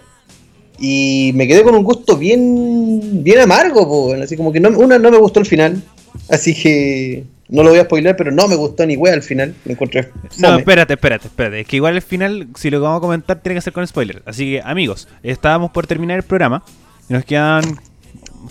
[0.79, 4.99] y me quedé con un gusto bien, bien amargo, po, así como que no, una
[4.99, 5.83] no me gustó el final,
[6.29, 9.55] así que no lo voy a spoiler, pero no me gustó ni wea al final,
[9.65, 10.61] me encontré No, fome.
[10.61, 11.61] espérate, espérate, espérate.
[11.61, 13.87] Es que igual al final, si lo que vamos a comentar, tiene que ser con
[13.87, 14.23] spoiler.
[14.25, 16.65] Así que, amigos, estábamos por terminar el programa.
[17.09, 17.79] Nos quedan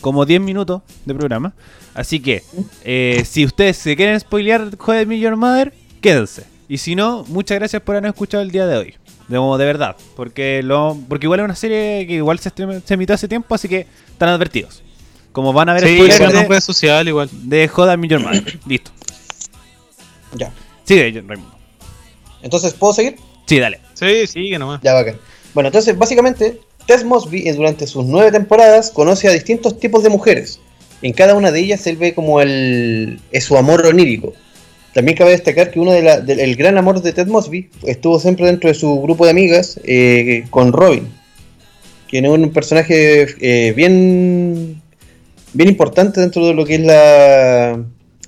[0.02, 1.54] como 10 minutos de programa.
[1.96, 2.44] Así que,
[2.84, 5.74] eh, si ustedes se quieren spoilear Joder Million Mother,
[6.04, 6.44] quédense.
[6.70, 8.96] Y si no, muchas gracias por haber escuchado el día de hoy.
[9.28, 9.96] De, de verdad.
[10.16, 12.52] Porque lo porque igual es una serie que igual se,
[12.86, 14.84] se emitió hace tiempo, así que están advertidos.
[15.32, 17.30] Como van a ver Sí, spoilers de, fue social igual.
[17.32, 18.60] de Joder Million Mother.
[18.68, 18.92] Listo.
[20.36, 20.52] Ya.
[20.84, 21.56] Sigue, Raimundo.
[22.44, 23.16] Entonces, ¿puedo seguir?
[23.46, 23.80] Sí, dale.
[23.94, 24.82] Sí, sigue nomás.
[24.84, 25.16] Ya, bacán.
[25.54, 30.60] Bueno, entonces, básicamente, Tess Mosby, durante sus nueve temporadas, conoce a distintos tipos de mujeres.
[31.02, 34.34] En cada una de ellas, él ve como el, es su amor onírico.
[34.94, 38.20] También cabe destacar que uno de la- del- el gran amor de Ted Mosby estuvo
[38.20, 41.08] siempre dentro de su grupo de amigas eh, con Robin,
[42.10, 44.82] quien es un personaje eh, bien,
[45.54, 47.84] bien importante dentro de lo que es la,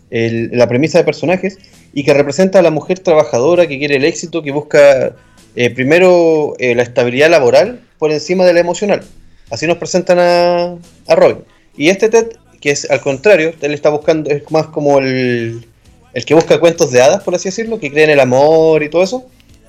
[0.09, 1.57] la premisa de personajes
[1.93, 5.16] y que representa a la mujer trabajadora que quiere el éxito, que busca
[5.55, 9.01] eh, primero la estabilidad laboral por encima de la emocional.
[9.51, 10.76] Así nos presentan a,
[11.07, 11.38] a Robin.
[11.78, 12.28] Y este Ted,
[12.59, 15.66] que es al contrario, él está buscando, es más como el,
[16.16, 18.89] el que busca cuentos de hadas, por así decirlo, que cree en el amor y
[18.89, 19.26] todo eso.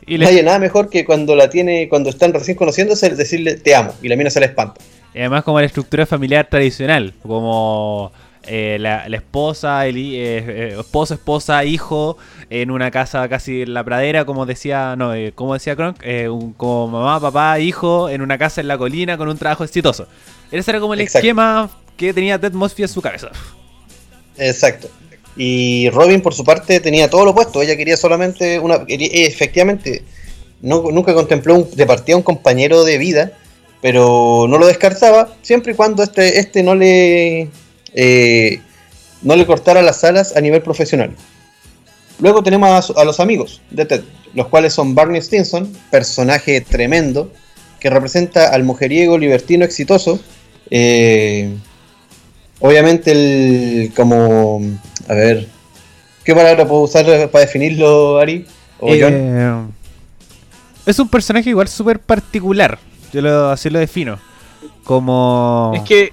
[0.06, 3.74] Y No hay nada mejor que cuando la tiene, cuando están recién conociéndose, decirle te
[3.74, 4.80] amo, y la mina se la espanta.
[5.12, 8.12] Y además como la estructura familiar tradicional, como
[8.44, 12.16] eh, la, la esposa, el eh, eh, esposo, esposa, hijo,
[12.50, 15.98] en una casa casi en la pradera, como decía, no, eh, como decía Kronk,
[16.30, 20.06] un- como mamá, papá, hijo, en una casa en la colina con un trabajo exitoso.
[20.52, 21.26] Ese era como el Exacto.
[21.26, 23.30] esquema que tenía Ted Mosby en su cabeza.
[24.38, 24.88] Exacto.
[25.36, 27.60] Y Robin, por su parte, tenía todo lo opuesto.
[27.62, 28.76] Ella quería solamente una.
[28.88, 30.02] eh, efectivamente,
[30.62, 33.32] no, nunca contempló un- de partida un compañero de vida,
[33.82, 37.48] pero no lo descartaba siempre y cuando este, este no le.
[37.94, 38.60] eh,
[39.22, 41.14] no le cortara las alas a nivel profesional.
[42.18, 44.02] Luego tenemos a, a los amigos de Ted,
[44.34, 47.30] los cuales son Barney Stinson, personaje tremendo,
[47.80, 50.18] que representa al mujeriego libertino exitoso.
[50.70, 51.50] eh,
[52.60, 54.60] obviamente el como
[55.08, 55.46] a ver
[56.24, 58.46] qué palabra puedo usar para definirlo Ari
[58.78, 59.64] o John Eh,
[60.86, 62.78] es un personaje igual súper particular,
[63.12, 64.18] yo lo, así lo defino,
[64.84, 66.12] como Es que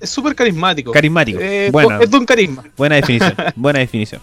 [0.00, 0.92] es súper carismático.
[0.92, 1.38] carismático.
[1.40, 2.00] Eh, Bueno.
[2.00, 2.64] Es de un carisma.
[2.76, 4.20] Buena definición, buena definición.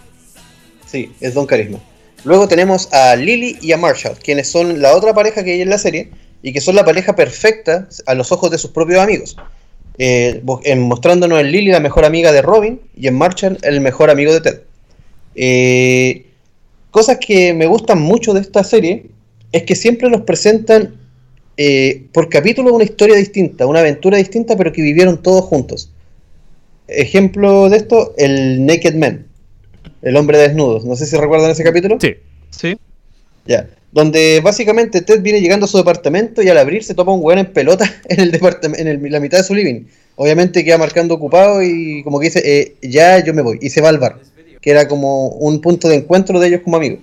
[0.86, 1.80] sí es Don Carisma
[2.24, 5.70] luego tenemos a Lily y a Marshall quienes son la otra pareja que hay en
[5.70, 6.12] la serie
[6.44, 9.36] y que son la pareja perfecta a los ojos de sus propios amigos
[10.04, 14.10] Eh, en- mostrándonos en Lily la mejor amiga de Robin y en Marshall el mejor
[14.10, 14.58] amigo de Ted
[15.36, 16.26] Eh,
[16.89, 19.06] cosas que me gustan mucho de esta serie
[19.52, 20.95] es que siempre nos presentan
[21.56, 25.91] eh, por capítulo una historia distinta, una aventura distinta, pero que vivieron todos juntos.
[26.88, 29.28] Ejemplo de esto, el Naked Man,
[30.02, 30.82] el hombre desnudo.
[30.84, 31.97] No sé si recuerdan ese capítulo.
[32.02, 32.16] Sí.
[32.49, 32.76] Sí.
[33.46, 33.68] Ya.
[33.92, 37.39] Donde básicamente Ted viene llegando a su departamento y al abrir se topa un weón
[37.39, 39.86] en pelota en el departam- en el- la mitad de su living.
[40.16, 43.58] Obviamente queda marcando ocupado y como que dice, eh, ya yo me voy.
[43.62, 44.20] Y se va al bar,
[44.62, 47.00] que era como un punto de encuentro de ellos como amigos.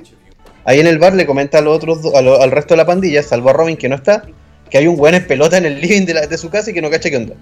[0.65, 3.51] Ahí en el bar le comenta a los otros, al resto de la pandilla, salvo
[3.51, 4.23] a Robin que no está,
[4.71, 6.75] que hay un weón en pelota en el living de, la- de su casa y
[6.75, 7.35] que no cacha qué onda.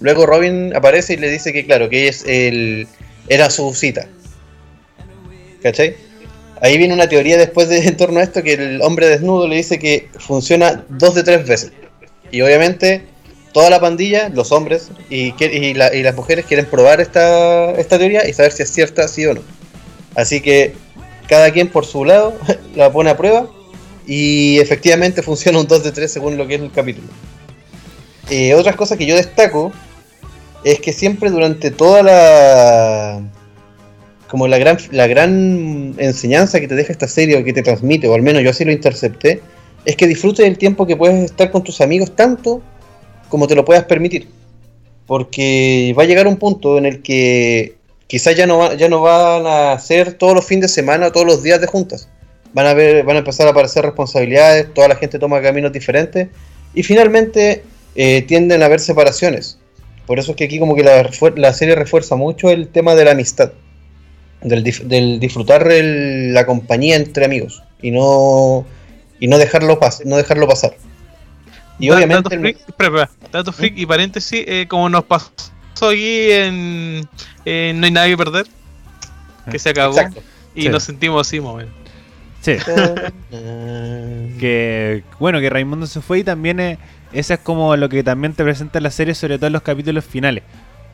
[0.00, 2.86] Luego Robin aparece y le dice que claro, que es el,
[3.28, 4.06] era su cita.
[5.62, 5.94] ¿Cachai?
[6.60, 9.56] Ahí viene una teoría después de en torno a esto que el hombre desnudo le
[9.56, 11.72] dice que funciona dos de tres veces.
[12.30, 13.02] Y obviamente
[13.52, 15.32] toda la pandilla, los hombres y,
[15.74, 19.40] las mujeres quieren probar esta, esta teoría y saber si es cierta, sí o no.
[20.14, 20.74] Así que
[21.28, 22.34] cada quien por su lado
[22.74, 23.48] la pone a prueba
[24.06, 27.08] y efectivamente funciona un 2 de 3 según lo que es el capítulo.
[28.28, 29.72] Eh, otras cosas que yo destaco
[30.62, 33.20] es que siempre durante toda la
[34.30, 38.06] como la gran la gran enseñanza que te deja esta serie o que te transmite
[38.06, 39.40] o al menos yo así lo intercepté
[39.84, 42.62] es que disfrutes del tiempo que puedes estar con tus amigos tanto
[43.28, 44.28] como te lo puedas permitir.
[45.06, 47.76] Porque va a llegar un punto en el que
[48.06, 51.42] quizás ya no ya no van a ser todos los fines de semana todos los
[51.42, 52.08] días de juntas.
[52.52, 56.28] Van a ver van a empezar a aparecer responsabilidades toda la gente toma caminos diferentes
[56.74, 57.64] y finalmente
[57.96, 59.58] eh, tienden a haber separaciones.
[60.06, 63.04] Por eso es que aquí como que la, la serie refuerza mucho el tema de
[63.04, 63.52] la amistad,
[64.42, 68.64] del, dif- del disfrutar el- la compañía entre amigos y no
[69.18, 70.72] y no dejarlo pas no dejarlo pasar.
[71.78, 75.30] Y Da- obviamente Dato el- freak, freak y paréntesis, eh, como nos pasó
[75.88, 77.00] aquí en,
[77.44, 78.46] No hay nada que perder,
[79.50, 80.22] que se acabó exacto.
[80.54, 80.68] y Sí.
[80.68, 81.72] nos sentimos así, más o menos.
[82.42, 82.52] Sí.
[84.40, 86.78] que bueno que Raimundo se fue y también eh,
[87.12, 90.04] esa es como lo que también te presenta la serie sobre todo en los capítulos
[90.04, 90.42] finales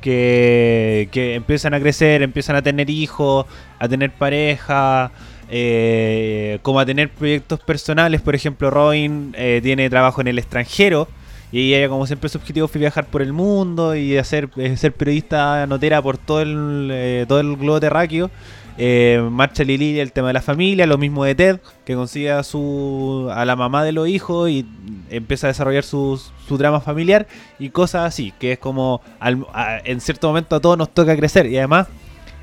[0.07, 3.46] que, empiezan a crecer empiezan a tener hijos
[3.78, 5.11] a tener pareja
[5.48, 8.20] eh, como a tener proyectos personales.
[8.20, 11.09] Por ejemplo Robin eh, tiene trabajo en el extranjero
[11.52, 14.92] y ella como siempre su objetivo fue viajar por el mundo y hacer eh, ser
[14.92, 18.30] periodista notera por todo el eh, todo el globo terráqueo
[18.79, 22.43] eh, marcha Lili el tema de la familia, lo mismo de Ted, que consigue a,
[22.43, 24.66] su, a la mamá de los hijos y
[25.11, 27.27] empieza a desarrollar su, su drama familiar
[27.59, 31.16] y cosas así, que es como al- a- en cierto momento a todos nos toca
[31.16, 31.87] crecer y además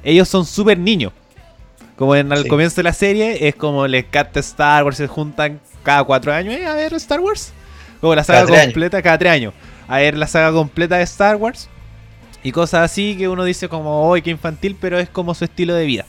[0.04, 1.14] ellos son súper niños.
[1.98, 2.48] Como en al Sí.
[2.50, 6.56] comienzo de la serie es como les canta Star Wars, se juntan cada cuatro años
[6.56, 7.54] "Eh, a ver Star Wars.
[8.02, 8.74] Como la saga Cada tres años.
[8.74, 9.54] completa, cada tres años.
[9.88, 11.70] A ver la saga completa de Star Wars.
[12.42, 15.76] Y cosas así que uno dice como, hoy qué infantil, pero es como su estilo
[15.76, 16.06] de vida.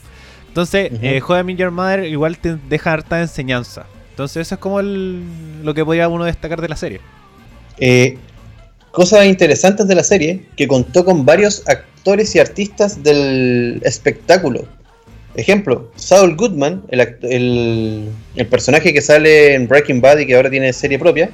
[0.55, 1.00] Entonces, Ujú.
[1.02, 3.86] eh, How I Met Your Mother igual te deja harta enseñanza.
[4.11, 5.20] Entonces, eso es como el-
[5.64, 7.00] lo que podría uno destacar de la serie.
[7.78, 8.16] Eh,
[8.92, 14.64] cosas interesantes de la serie que contó con varios actores y artistas del espectáculo.
[15.34, 20.50] Ejemplo, Saul Goodman, el, el- el personaje que sale en Breaking Bad y que ahora
[20.50, 21.30] tiene serie propia,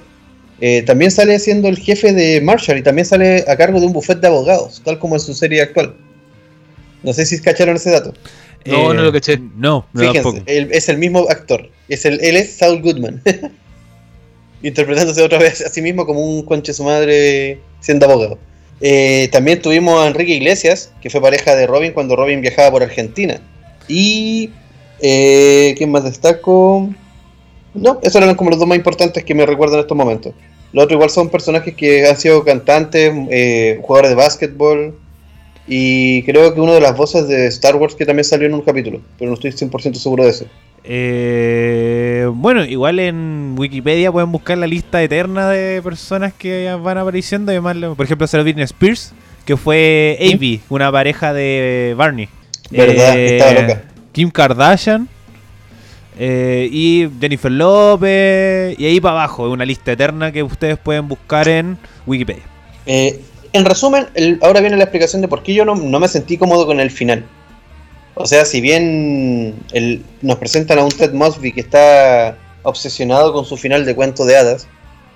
[0.63, 3.93] eh, también sale siendo el jefe de Marshall y también sale a cargo de un
[3.93, 5.95] buffet de abogados, tal como en su serie actual.
[7.03, 8.15] No sé si cacharon ese dato.
[8.67, 9.39] No, no lo caché.
[9.39, 11.69] No, no Fíjense, él es el mismo actor.
[11.89, 13.23] Es el, él es Saul Goodman.
[14.63, 18.39] Interpretándose otra vez a sí mismo como un conche su madre siendo abogado.
[18.81, 22.83] Eh, también tuvimos a Enrique Iglesias, que fue pareja de Robin cuando Robin viajaba por
[22.83, 23.41] Argentina.
[23.89, 24.51] Y.
[25.03, 26.91] Eh, ¿Quién más destaco?
[27.73, 30.35] No, esos eran como los dos más importantes que me recuerdo en estos momentos.
[30.73, 34.99] Los otros igual son personajes que han sido cantantes, eh, jugadores de básquetbol.
[35.73, 38.63] Y creo que una de las voces de Star Wars que también salió en un
[38.63, 40.45] capítulo, pero no estoy 100% seguro de eso.
[40.83, 47.53] Eh, bueno, igual en Wikipedia pueden buscar la lista eterna de personas que van apareciendo.
[47.53, 49.13] Además, por ejemplo, salió Britney Spears,
[49.45, 52.29] que fue Avi, una pareja de Barney.
[52.71, 53.83] Verdad, Eh, estaba loca.
[54.13, 55.09] Kim Kardashian.
[56.19, 58.77] eh, y Jennifer Lopez.
[58.79, 62.43] Y ahí para abajo, una lista eterna que ustedes pueden buscar en Wikipedia.
[62.87, 63.21] Eh,
[63.53, 64.07] en resumen,
[64.43, 67.25] ahora viene la explicación de por qué yo no, me sentí cómodo con el final.
[68.15, 69.55] O sea, si bien
[70.23, 74.37] nos presentan a un Ted Mosby que está obsesionado con su final de cuento de
[74.37, 74.67] hadas,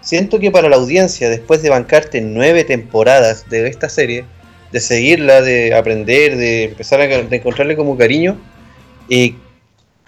[0.00, 4.24] siento que para la audiencia, después de bancarte nueve temporadas de esta serie,
[4.72, 8.38] de seguirla, de aprender, de empezar a encontrarle como cariño,
[9.08, 9.34] eh,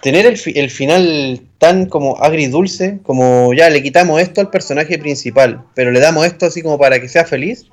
[0.01, 4.97] tener el, fi- el final tan como agridulce, como ya le quitamos esto al personaje
[4.97, 7.67] principal, pero le damos esto así como para que sea feliz,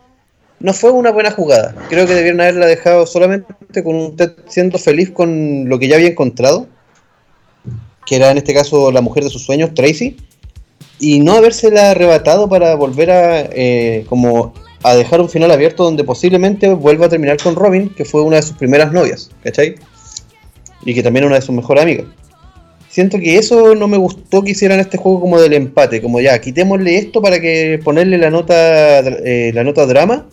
[0.64, 1.74] no fue una buena jugada.
[1.90, 4.16] Creo que debieron haberla dejado solamente con un
[4.48, 6.68] siendo feliz con lo que ya había encontrado,
[8.06, 10.16] que era en este caso la mujer de sus sueños, Tracy,
[10.98, 16.02] y no habérsela arrebatado para volver a eh, como a dejar un final abierto donde
[16.02, 19.74] posiblemente vuelva a terminar con Robin, que fue una de sus primeras novias, ¿cachai?
[20.82, 22.06] Y que también una de sus mejores amigas.
[22.88, 26.40] Siento que eso no me gustó que hicieran este juego como del empate, como ya,
[26.40, 30.26] quitémosle esto para que ponerle la nota eh, la nota drama,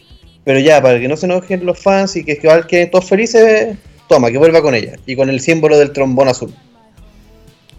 [0.44, 3.78] pero ya, para que no se enojen los fans y que igual queden todos felices,
[4.08, 6.54] toma, que vuelva con ella, y con el símbolo del trombón azul.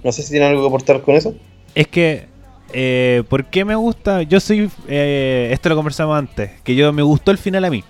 [0.04, 1.34] No sé si tienen algo que aportar con eso.
[1.74, 2.26] Es que,
[2.72, 4.22] eh, ¿por qué me gusta?
[4.22, 7.84] Yo soy, eh, esto lo conversamos antes, que yo me gustó el final a mí.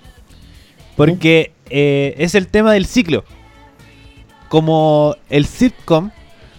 [0.95, 3.23] Porque eh, es el tema del ciclo.
[4.49, 6.11] Como el sitcom,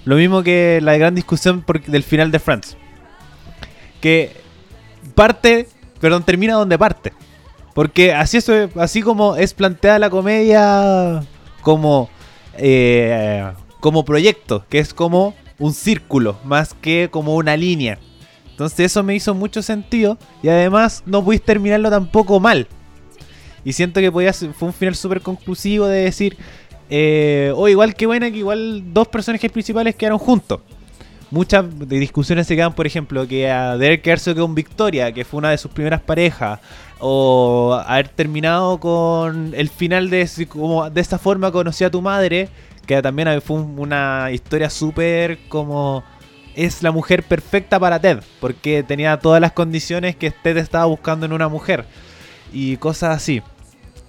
[0.05, 2.77] lo mismo que la gran discusión del final de Friends.
[4.01, 4.33] Que
[5.15, 5.69] parte
[6.05, 7.15] perdón, termina donde parte.
[7.75, 11.23] Porque así, es, así como es planteada la comedia
[11.61, 12.09] como,
[12.57, 13.45] eh,
[13.81, 17.99] como proyecto, que es como un círculo, más que como una línea.
[18.51, 22.69] Entonces eso me hizo mucho sentido y además no pudiste terminarlo tampoco mal.
[23.65, 26.37] Y siento que podía ser- fue un final súper conclusivo de decir,
[26.91, 30.61] eh, oh, igual que buena que igual dos personajes principales quedaron juntos.
[31.35, 35.59] Muchas discusiones se quedan, por ejemplo, que a Derek con Victoria, que fue una de
[35.59, 36.61] sus primeras parejas,
[37.01, 42.49] o haber terminado con el final de como de esta forma conocí a tu madre,
[42.87, 46.05] que también fue un- una historia súper como
[46.55, 51.27] es la mujer perfecta para Ted, porque tenía todas las condiciones que Ted estaba buscando
[51.27, 51.85] en una mujer
[52.53, 53.43] y cosas así.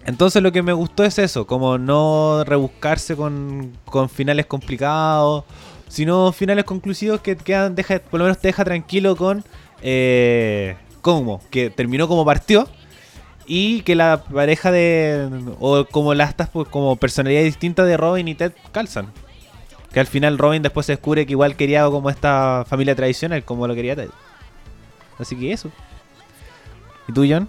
[0.06, 5.44] Entonces lo que me gustó es eso, como no rebuscarse con, con finales complicados,
[5.88, 9.44] sino finales conclusivos que quedan, por lo menos te deja tranquilo con
[9.82, 12.68] eh, cómo, que terminó como partió
[13.46, 15.30] y que la pareja de
[15.60, 19.12] o como las pues, como personalidades distintas de Robin y Ted calzan.
[19.94, 23.68] Que al final Robin después se descubre que igual quería como esta familia tradicional como
[23.68, 24.10] lo quería Ted.
[25.20, 25.72] Así que eso.
[27.08, 27.48] ¿Y tú, John?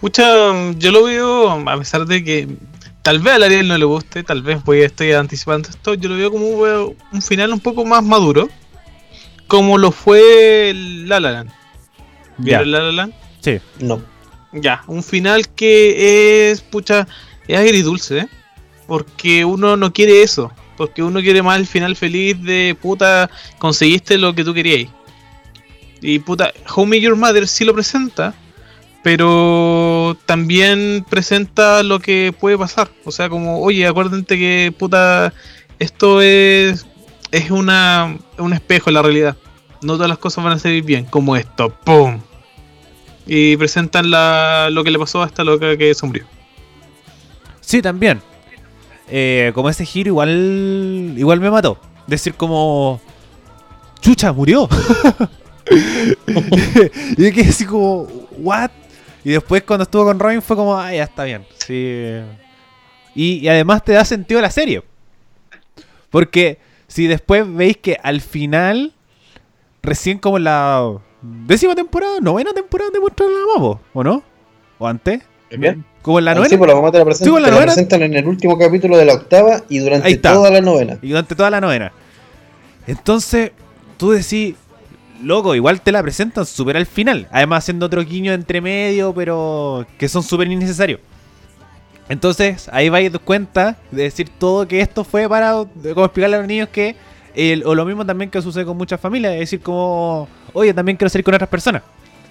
[0.00, 2.48] Pucha, yo lo veo, a pesar de que
[3.08, 6.16] tal vez a Ariel no le guste, tal vez voy estoy anticipando esto, yo lo
[6.16, 8.50] veo como un, un final un poco más maduro,
[9.46, 11.50] como lo fue La La Land.
[12.36, 13.14] ¿Vieron La La Land?
[13.40, 13.60] Sí.
[13.80, 14.02] No.
[14.52, 17.08] Ya, un final que es, pucha,
[17.46, 18.28] es agridulce, ¿eh?
[18.86, 24.18] porque uno no quiere eso, porque uno quiere más el final feliz de puta, conseguiste
[24.18, 24.90] lo que tú querías.
[26.02, 26.52] Y puta,
[26.86, 28.34] Met Your Mother sí lo presenta,
[29.02, 32.88] pero también presenta lo que puede pasar.
[33.04, 35.32] O sea, como, oye, acuérdate que puta,
[35.78, 36.86] esto es,
[37.30, 39.36] es una, un espejo en la realidad.
[39.82, 42.20] No todas las cosas van a salir bien, como esto, ¡pum!
[43.26, 46.24] Y presentan la, lo que le pasó a esta loca que sombrío.
[47.60, 48.20] Sí, también.
[49.10, 51.78] Eh, como ese giro igual igual me mató.
[52.06, 53.00] Decir como...
[54.00, 54.68] Chucha, murió.
[57.16, 58.04] y quedé así como...
[58.38, 58.70] ¿What?
[59.28, 60.74] Y después cuando estuvo con Robin fue como...
[60.78, 61.44] Ah, ya está bien.
[61.66, 62.14] Sí.
[63.14, 64.82] Y, y además te da sentido la serie.
[66.08, 66.56] Porque
[66.86, 68.94] si después veis que al final...
[69.82, 70.82] Recién como en la
[71.20, 74.22] décima temporada, novena temporada te muestran la mamá, ¿o no?
[74.78, 75.20] ¿O antes?
[75.50, 75.84] ¿Bien?
[76.00, 76.48] Como en la Ah, novena.
[76.48, 78.56] Sí, pues la mamá te la presentan, Sí, la te la presentan en el último
[78.58, 80.98] capítulo de la octava y durante toda la novena.
[81.02, 81.92] y durante toda la novena.
[82.86, 83.52] Entonces,
[83.98, 84.54] tú decís,
[85.22, 87.28] loco, igual te la presentan súper al final.
[87.30, 91.00] Además, haciendo otro guiño entre medio, pero que son súper innecesarios.
[92.08, 96.38] Entonces, ahí vais a cuenta de decir todo que esto fue para como explicarle a
[96.40, 96.96] los niños que.
[97.34, 100.96] el- o lo mismo también que sucede con muchas familias, es decir, como, oye, también
[100.96, 101.82] quiero salir con otras personas.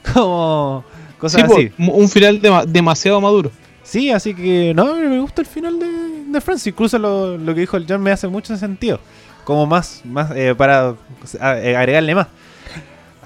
[0.13, 0.83] Como
[1.19, 1.83] cosas Sí, así.
[1.91, 3.51] un final dema- demasiado maduro.
[3.83, 5.85] Sí, así que no, me gusta el final de,
[6.31, 6.65] de Friends.
[6.67, 8.99] Incluso lo, lo que dijo el John me hace mucho sentido.
[9.43, 10.95] Como más, más eh, para
[11.41, 12.27] eh, agregarle más.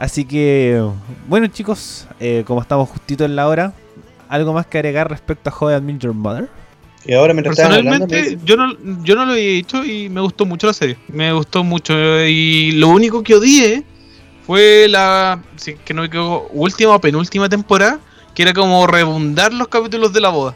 [0.02, 0.84] Así que,
[1.28, 3.72] bueno chicos, eh, como estamos justito en la hora,
[4.30, 6.50] ¿algo más que agregar respecto a How I Met Your Mother?
[7.06, 10.20] Y ahora mientras hablando, Personalmente, dice- yo no, yo no lo había dicho y me
[10.22, 10.98] gustó mucho la serie.
[11.08, 11.94] Me gustó mucho.
[12.26, 13.84] Y lo único que odié
[14.48, 15.40] fue la.
[15.56, 18.00] Si que no me equivoco, última o penúltima temporada.
[18.34, 20.56] Que era como rebundar los capítulos de la boda.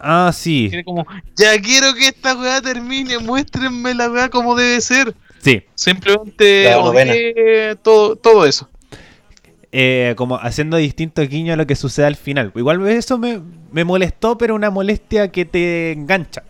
[0.00, 1.04] Ah, sí, era como,
[1.36, 5.14] ya quiero que esta weá termine, muéstrenme la weá como debe ser.
[5.38, 5.62] Sí.
[5.74, 8.68] Simplemente odié todo, todo eso.
[9.72, 12.52] eh, como haciendo distintos guiños a lo que sucede al final.
[12.54, 16.44] Igual eso me, me molestó, pero una molestia que te engancha.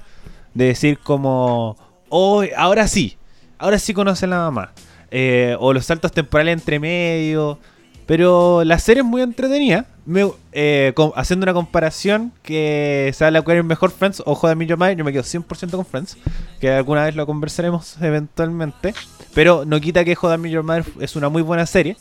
[0.55, 1.77] De decir como,
[2.09, 3.19] oh, ahora sí,
[3.59, 4.73] ahora sí conoce a la mamá.
[5.11, 7.61] Eh, o los saltos temporales entre medio.
[8.09, 9.85] Pero la serie es muy entretenida.
[10.07, 14.79] Me- eh, haciendo una comparación que se habla cuál es mejor Friends o Joder Your
[14.97, 16.17] yo me quedo 100% con Friends.
[16.59, 18.95] Que alguna vez lo conversaremos eventualmente.
[19.35, 21.97] Pero no quita que Joder Your Mother es una muy buena serie.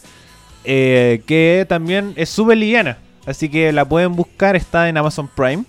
[0.63, 2.97] eh, que también es súper liviana.
[3.25, 5.65] Así que la pueden buscar, está en Amazon Prime.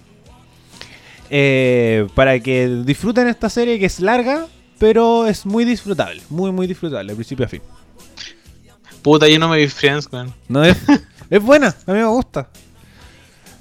[1.30, 4.46] Eh, para que disfruten esta serie que es larga,
[4.78, 6.22] pero es muy disfrutable.
[6.30, 7.60] Muy, muy disfrutable, de principio a fin.
[9.02, 10.32] Puta, yo no me vi Friends, man.
[10.48, 10.76] No es,
[11.30, 12.48] es buena, a mí me gusta.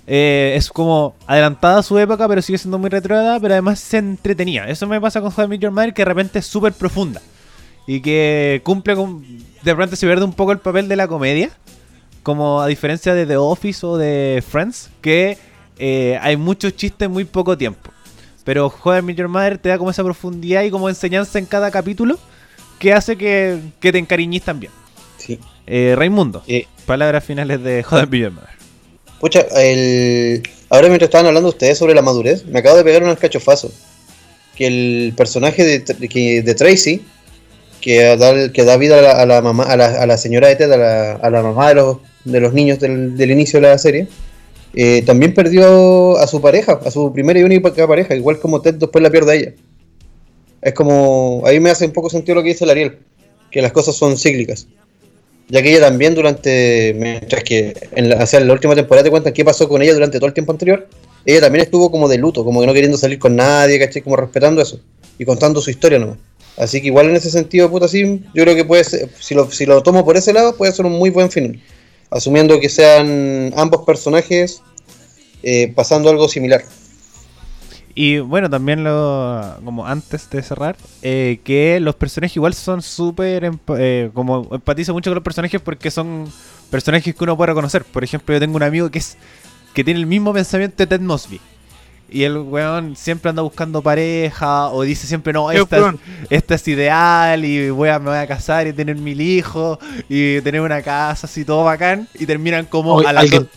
[0.10, 3.98] Eh, es como adelantada a su época, pero sigue siendo muy retrógrada, pero además se
[3.98, 4.68] entretenía.
[4.70, 7.22] Eso me pasa con I Met Your Mother, que de repente es súper profunda.
[7.86, 9.22] Y que cumple con...
[9.62, 11.52] De repente se pierde un poco el papel de la comedia.
[12.24, 15.38] Como a diferencia de The Office o de Friends, que
[15.78, 17.92] eh, hay muchos chistes en muy poco tiempo.
[18.46, 21.70] Pero I Met Your Mother te da como esa profundidad y como enseñanza en cada
[21.70, 22.18] capítulo
[22.80, 24.72] que hace que, que te encariñes también.
[25.18, 25.39] Sí.
[25.65, 28.49] Eh, Raimundo, Eh, palabras finales de Jodan Villamar.
[29.20, 30.43] Pucha, el...
[30.70, 33.72] ahora mientras estaban hablando ustedes sobre la madurez, me acabo de pegar un cachofazo.
[34.55, 37.01] Que el personaje de, que- de Tracy,
[37.82, 40.47] que da, que da vida a la, a la mamá, a la, a la señora
[40.47, 43.59] de Ted, a la, a la mamá de los, de los niños del, del inicio
[43.61, 44.07] de la serie,
[44.74, 48.76] eh, también perdió a su pareja, a su primera y única pareja, igual como Ted
[48.76, 49.53] después la pierde a ella.
[50.61, 52.97] Es como, ahí me hace un poco sentido lo que dice el Ariel,
[53.51, 54.68] que las cosas son cíclicas.
[55.50, 59.06] Ya que ella también durante, mientras que en la, o sea, en la última temporada
[59.06, 60.88] te cuentan qué pasó con ella durante todo el tiempo anterior,
[61.26, 64.02] ella también estuvo como de luto, como que no queriendo salir con nadie, ¿cachai?
[64.02, 64.80] Como respetando eso
[65.18, 66.18] y contando su historia nomás.
[66.58, 69.50] Así que igual en ese sentido, puta, sí, yo creo que puede ser, si lo,
[69.52, 71.62] si lo tomo por ese lado, puede ser un muy buen final.
[72.10, 74.62] Asumiendo que sean ambos personajes
[75.43, 76.64] eh, pasando algo similar.
[78.00, 83.52] Y bueno, también lo, como antes de cerrar, eh, que los personajes igual son súper,
[83.80, 86.26] eh, como empatizo mucho con los personajes porque son
[86.70, 87.84] personajes que uno puede reconocer.
[87.86, 89.18] Por ejemplo, yo tengo un amigo que es
[89.74, 91.41] que tiene el mismo pensamiento de Ted Mosby.
[92.10, 95.84] Y el weón siempre anda buscando pareja o dice siempre, no, esta, es-
[96.30, 100.39] esta es ideal y voy a, me voy a casar y tener mil hijos y
[100.41, 103.48] tener una casa así todo bacán y terminan como Oye, a las dos-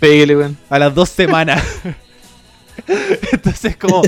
[0.71, 1.63] a las dos semanas.
[3.33, 4.03] Entonces como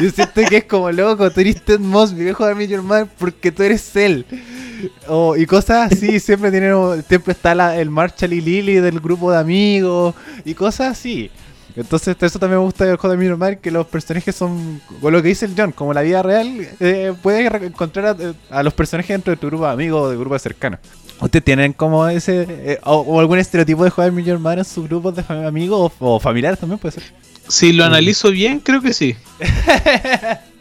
[0.00, 3.52] yo siento que es como loco, tú eres Ted Mosby, viejo de Major Man, porque
[3.52, 4.26] tú eres él.
[5.08, 9.38] O- y cosas así, siempre tienen siempre está la- el Marshall y del grupo de
[9.38, 10.14] amigos
[10.44, 11.30] y cosas así.
[11.76, 15.20] Entonces eso también me gusta de Joder Major Man, que los personajes son, con lo
[15.20, 18.16] que dice el John, como la vida real, eh, puedes encontrar
[18.50, 20.78] a, los personajes dentro de tu grupo de amigos o de grupos cercanos.
[21.20, 25.16] ¿Ustedes tienen como ese, eh, o, algún estereotipo de Joder Major Man en sus grupos
[25.16, 27.23] de amigos o, o familiares también puede ser?
[27.48, 29.16] Si lo analizo bien, creo que sí.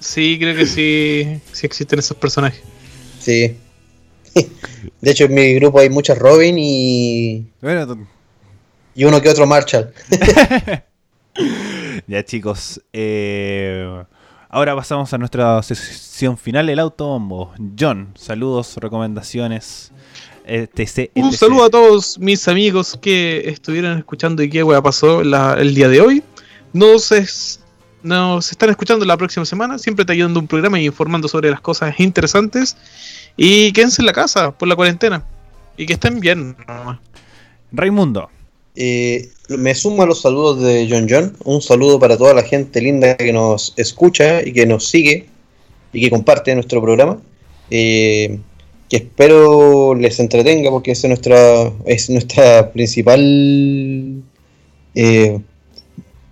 [0.00, 2.62] Sí, creo que sí, sí existen esos personajes.
[3.18, 3.54] Sí.
[5.00, 8.08] De hecho, en mi grupo hay muchas Robin y, Bueno,
[8.94, 9.92] y uno que otro Marshall.
[12.06, 14.04] ya chicos, eh,
[14.48, 17.52] ahora pasamos a nuestra sesión final, el autobombo.
[17.78, 19.92] John, saludos, recomendaciones,
[20.50, 21.10] etc.
[21.14, 25.74] Un saludo a todos mis amigos que estuvieron escuchando y qué wea pasó la- el
[25.74, 26.22] día de hoy.
[26.72, 27.60] Nos, es-
[28.02, 31.60] nos están escuchando la próxima semana, siempre te ayudando un programa y informando sobre las
[31.60, 32.76] cosas interesantes.
[33.36, 35.24] Y quédense en la casa por la cuarentena.
[35.76, 36.56] Y que estén bien.
[36.66, 36.98] nomás.
[37.72, 38.28] Raimundo,
[38.76, 41.36] Eh, me sumo a los saludos de John John.
[41.44, 45.26] Un saludo para toda la gente linda que nos escucha y que nos sigue
[45.92, 47.18] y que comparte nuestro programa.
[47.68, 48.38] Eh,
[48.90, 54.22] que espero les entretenga porque esa es nuestra, es nuestra principal
[54.96, 55.38] eh,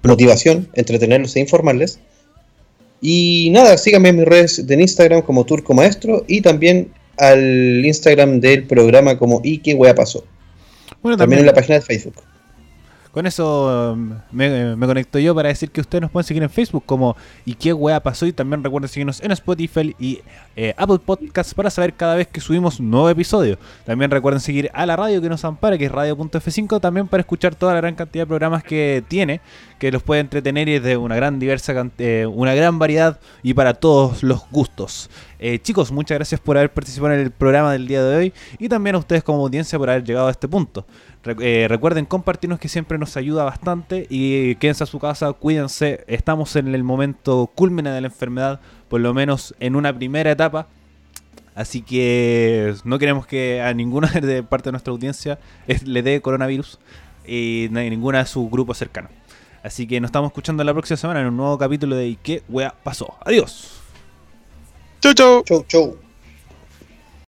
[0.03, 2.01] motivación, entretenerlos e informarles.
[3.01, 8.41] Y nada, síganme en mis redes de Instagram como Turco Maestro y también al Instagram
[8.41, 10.25] del programa como ¿Y qué wea pasó?
[11.01, 12.15] bueno, También en la página de Facebook.
[13.19, 16.51] Con eso um, me, me conecto yo para decir que ustedes nos pueden seguir en
[16.51, 20.21] Facebook como y qué wea pasó y también recuerden seguirnos en Spotify y
[20.55, 23.59] eh, Apple Podcasts para saber cada vez que subimos un nuevo episodio.
[23.85, 27.57] También recuerden seguir a la radio que nos ampara, que es radio.f5, también para escuchar
[27.57, 29.41] toda la gran cantidad de programas que tiene,
[29.79, 33.55] que los puede entretener y es de una gran diversa eh, una gran variedad y
[33.55, 35.09] para todos los gustos.
[35.39, 38.69] Eh, chicos, muchas gracias por haber participado en el programa del día de hoy y
[38.69, 40.85] también a ustedes como audiencia por haber llegado a este punto.
[41.25, 46.57] Eh, recuerden compartirnos que siempre nos ayuda bastante y quédense a su casa, cuídense, estamos
[46.57, 50.67] en el momento culmine de la enfermedad, por lo menos en una primera etapa.
[51.55, 55.39] Así que no queremos que a ninguna de parte de nuestra audiencia
[55.85, 56.79] le dé coronavirus
[57.27, 59.11] y ni ninguna de sus grupos cercanos.
[59.69, 62.43] Así que nos estamos escuchando la próxima semana en un nuevo capítulo de ¿Y qué
[62.49, 63.19] wea pasó?
[63.21, 63.83] Adiós.
[65.01, 65.45] Chau, chau.
[65.45, 66.08] Chau, chau.